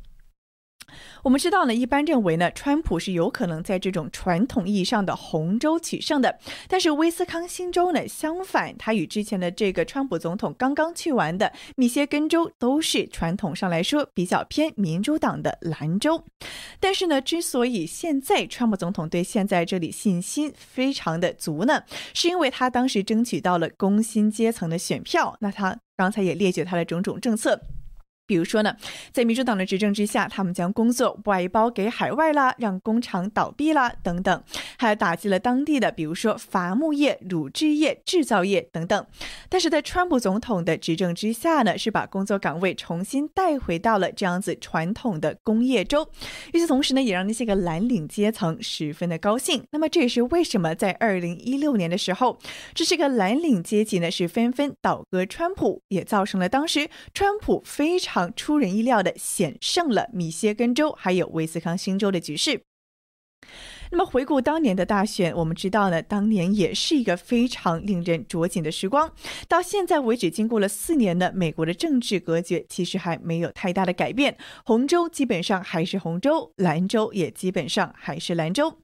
[1.23, 6.39] 我们知道呢，一般认为呢，川普是有可能在这种传统意义上的红州取胜的。
[6.69, 16.25] 但是威斯康星州呢，相反，它与之前的这个川普总统刚刚去完的密歇根州都是传统上来说比较偏民主党的蓝州。
[16.79, 21.83] 但是呢，之所以现在川普总统对现在这里信心非常的足呢，
[22.15, 25.37] 是因为他当时争取到了工薪阶层的选票。
[25.41, 27.61] 那他刚才也列举他的种种政策。
[28.31, 28.77] 比如说呢，
[29.11, 34.41] 在民主党的执政之下，他们将工作外包给海外啦，让工厂倒闭啦，等等，
[34.79, 39.05] 还打击了当地的，比如说伐木业、乳制业、制造业等等。
[39.49, 46.09] 但是在川普总统的执政之下呢，是把工作岗位重新带回到了这样子传统的工业州。
[46.53, 49.65] 与此同时呢，也让那些个蓝领阶层十分的高兴。
[49.73, 52.39] 那么这也是为什么在二零一六年的时候，
[52.75, 58.20] 这是个蓝领阶级呢是纷纷倒戈川普，也造成了当时川普非常。
[58.29, 62.63] 出人意料的险胜了密歇根州还有威斯康星州的局势。
[63.93, 69.11] 那么回顾当年的大选，我们知道呢，当年也是一个非常令人着紧的时光。
[69.49, 74.37] 到现在为止，经过了四年的美国的政治格局，其实还没有太大的改变。
[74.65, 78.79] 红州基本上还是红州，蓝州也基本上还是蓝州。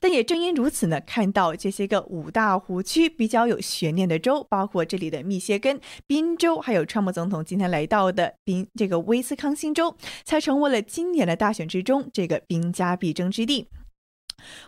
[0.00, 13.68] 但也正因如此呢，看到这些个五大湖区比较有悬念的州，包括这里的密歇根、宾州，还有川普总统今天来到的宾这个威斯康星州，才成为了今年的大选之中这个兵家必争之地。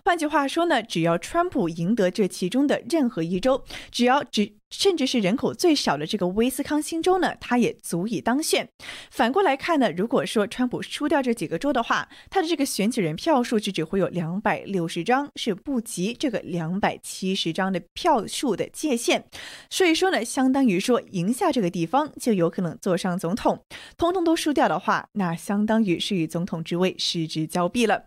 [0.05, 8.69] 换句话说呢，只要川普赢得这其中的任何一州，只要只甚至是人口最少的这个威斯康星州呢，他也足以当选。
[9.11, 19.24] 反过来看呢，如果说川普输掉这几个州的话，他的这个选举人票数就只会有两百六十张，是不及这个两百七十张的票数的界限。
[19.70, 23.62] 所以说呢，相当于说赢下这个地方就有可能坐上总统，
[23.97, 28.05] 通通都输掉的话，那相当于是与总统之位失之交臂了。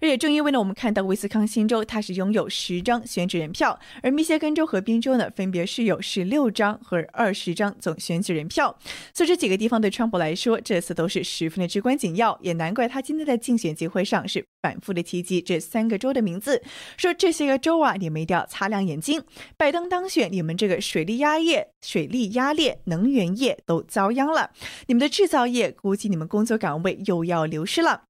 [0.00, 8.78] 而且正因为呢，我们看到威斯康星州它是拥有十张选举人票，而密歇根州和宾州呢，分别是有十六张和二十张总选举人票。
[9.14, 12.38] 所以这几个地方对川普来说，这次都是十分的至关紧要。
[12.42, 16.62] 也难怪他今天在竞选集会上是反复的提及这三个州的名字，
[16.96, 19.22] 说这些个州啊，你们一定要擦亮眼睛。
[19.56, 24.50] 拜登当选，你们这个水利压业、水利压裂、能源业都遭殃了，
[24.86, 28.02] 你们的制造业估计你们工作岗位又要流失了。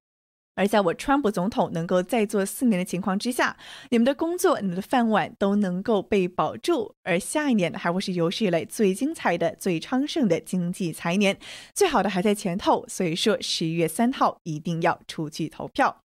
[0.57, 3.57] 而在我川普总统能够再做四年的情况之下，
[3.91, 11.39] 你们的工作、你们的饭碗都能够被保住，而下一年还会是有史以来最精彩的、最昌盛的经济财年，
[11.73, 12.85] 最好的还在前头。
[12.89, 16.01] 所以说，十一月三号一定要出去投票。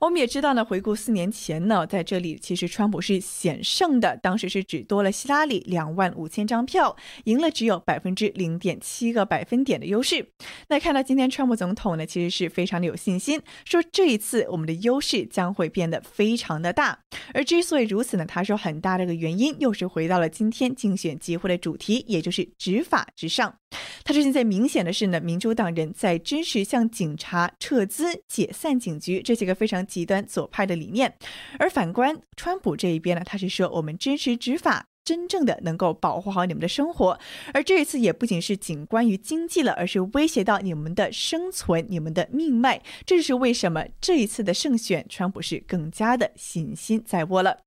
[0.00, 10.30] 我们也知道呢，回顾四年前呢，在这里其实川普是险胜的，当时是只多了希拉里两万五千张票，赢了只有百分之零点七个百分点的优势。
[10.68, 17.00] 那看到今天川普总统呢，其实是非常的有信心，说这一次我们的优势将会变得非常的大。
[17.34, 23.54] 而之所以如此呢，他说很大的一个原因又是回到了今天竞选集会的主题，也就是执法之上。
[24.02, 29.86] 他说现在明显的是呢，民主党人在支持向警察撤资、解散警局这些个非常。
[29.90, 31.12] 极端左派的理念，
[31.58, 37.18] 而反观川普这一边呢，他是说我们支持执法，真正的能够保护好你们的生活。
[37.52, 42.80] 而这一次也不仅是仅关于经济了，而是威胁到你们的生存、你们的命脉。
[43.04, 47.58] 这就是为什么这一次的胜选，川普是更加的信心在握了。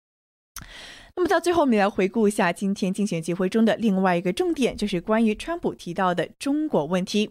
[1.16, 7.30] 那么到最后，我们来回顾一下今天竞选集会中的另外一个重点，就是关于川普提到的中国问题。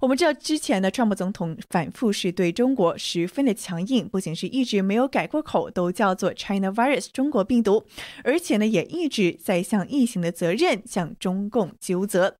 [0.00, 7.84] 我们知道之前呢，川普总统反复是对中国十分的强硬，不仅是一直没有改过口，都叫做 China Virus 中国病毒，
[8.24, 12.37] 而且呢，也一直在向疫情的责任向中共纠责。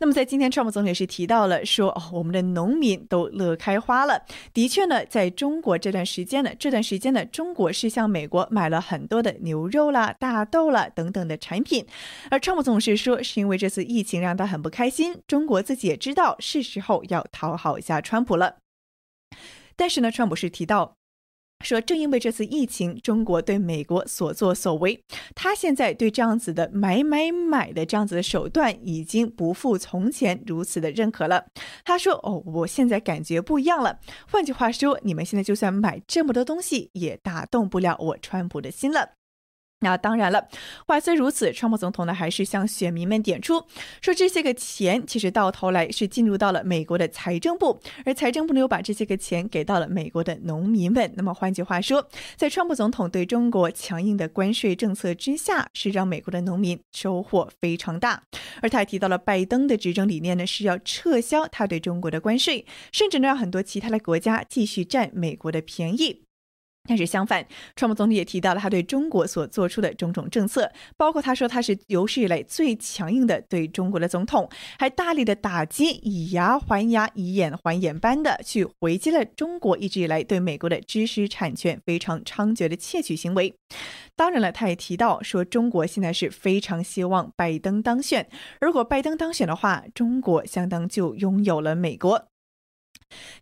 [0.00, 4.24] 那么，在今天，川普总统也是提到了说，我们的农民都乐开花了。
[4.54, 11.84] 的确呢，在中国这段时间呢，这段时间呢，中国是向美国买了很多的牛肉啦、大豆啦等等的产品。
[12.30, 15.20] 而川普总是说，是因为这次疫情让他很不开心。
[15.26, 18.58] 中国自己也知道是时候要讨好一下川普了。
[19.74, 20.97] 但是呢，川普是提到。
[21.64, 25.02] 说，正因为这次疫情，中国对美国所作所为，
[25.34, 31.46] 他现在对这样子的买买买的这样子的手段，已经不复从前如此的认可了。
[31.84, 33.98] 他说：“哦，我现在感觉不一样了。
[34.30, 39.10] 换句话说，你们现在就算买这么多东西，也打动不了我川普的心了。”
[39.80, 40.48] 那当然了，
[40.86, 43.64] 话虽如此，川普总统呢还是向选民们点出，
[44.02, 51.12] 说这些个钱其实到头来是进入到了美国的财政部，而财政部呢又把这些个钱给到了美国的农民们。
[51.16, 58.20] 那么换句话说，在川普总统对中国强硬的关税政策之下，是让美国的农民收获非常大。
[58.60, 66.27] 而他还提到了拜登的执政理念呢是要撤销他对中国的关税，甚至呢让很多其他的国家继续占美国的便宜。
[66.88, 67.46] 但是相反，
[67.76, 74.48] 川普总统也提到了他对中国所做出的种种政策，包括他说他是有史以来最强硬的对中国的总统，
[74.78, 83.54] 还大力的打击，以牙还牙，以眼还眼般的去回击了中国一直以来对美国的知识产权非常猖獗的窃取行为。
[84.16, 88.26] 当然了，他也提到说，中国现在是非常希望拜登当选，
[88.60, 92.27] 如果拜登当选的话，中国相当就拥有了美国。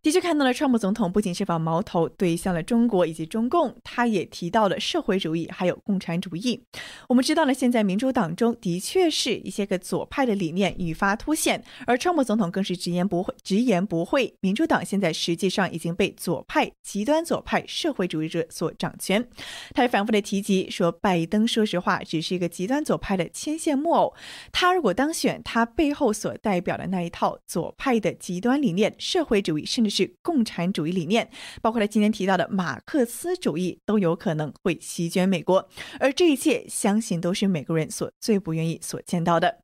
[0.02, 6.62] 的确看到了，川普总统不仅是把矛头对向了中国以及中共，他也提到了社会主义还有共产主义。
[7.08, 19.26] 我们知道了，现在民主党中的确是一些个左派的理念愈发凸显，而川普总统更是直言不讳，直言不讳，民主党现在实际上已经被左派、极端左派、社会主义者所掌权。
[19.74, 24.14] 他也反复的提及说，拜登说实话只是一个极端左派的牵线木偶，
[24.52, 29.55] 他如果当选，他背后所代表的那一套左派的极端理念、社会主义。
[29.64, 31.30] 甚至是共产主义理念，
[31.62, 35.68] 包括他今天提到的马克思主义，都有可能会席卷美国。
[36.00, 39.60] 而这一切，相信都是美国人所最不愿意所见到的。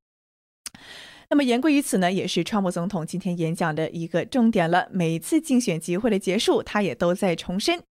[1.28, 4.88] 那么言归于此呢，也是川普总统今天演讲的一个重点了。
[4.92, 7.82] 每次竞选集会的结束，他也都在重申。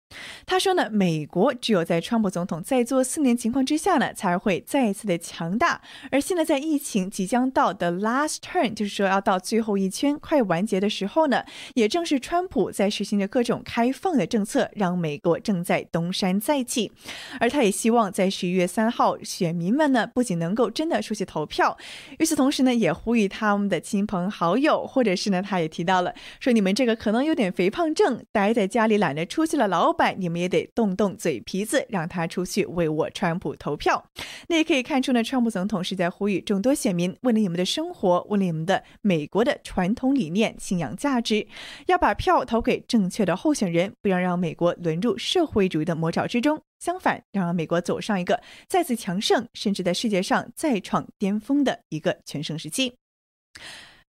[0.46, 5.82] 他说呢，美国只有在川普总统在做四年情况之下呢，才会再一次的强大。
[6.12, 11.44] 而现在在疫情即将到的 last turn，就是说要到最后一圈快完结的时候呢，
[11.74, 16.92] 也正是川普在实行着各种开放的政策，让美国正在东山再起。
[17.40, 21.78] 而他也希望在十一月三号，选民们呢不仅能够真的出去投票，
[22.20, 30.16] 与此同时呢，也呼吁他们的亲朋好友，或者是呢，他也提到了说，你们这个可能有点肥胖症，待在家里懒得出去了，老板。
[30.20, 34.04] 你们也得动动嘴皮子，让他出去为我川普投票。
[34.48, 41.46] 那也可以看出呢，川普总统是在呼吁众多选民，为了你们的生活，为了你们的美国的传统理念、信仰价值，
[41.86, 46.60] 要把票投给正确的候选人，不要让美国沦入社会主义的魔爪之中。
[46.80, 52.96] 相反，要让美国走上一个再次强盛，甚至在世界上再创巅峰的一个全盛时期。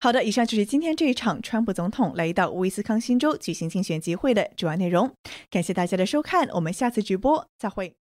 [0.02, 5.08] 好的，以上就是今天这一场川普总统来到威斯康星州举行竞选集会的主要内容。
[5.48, 7.94] 感谢大家的收看，我们下次直播再会。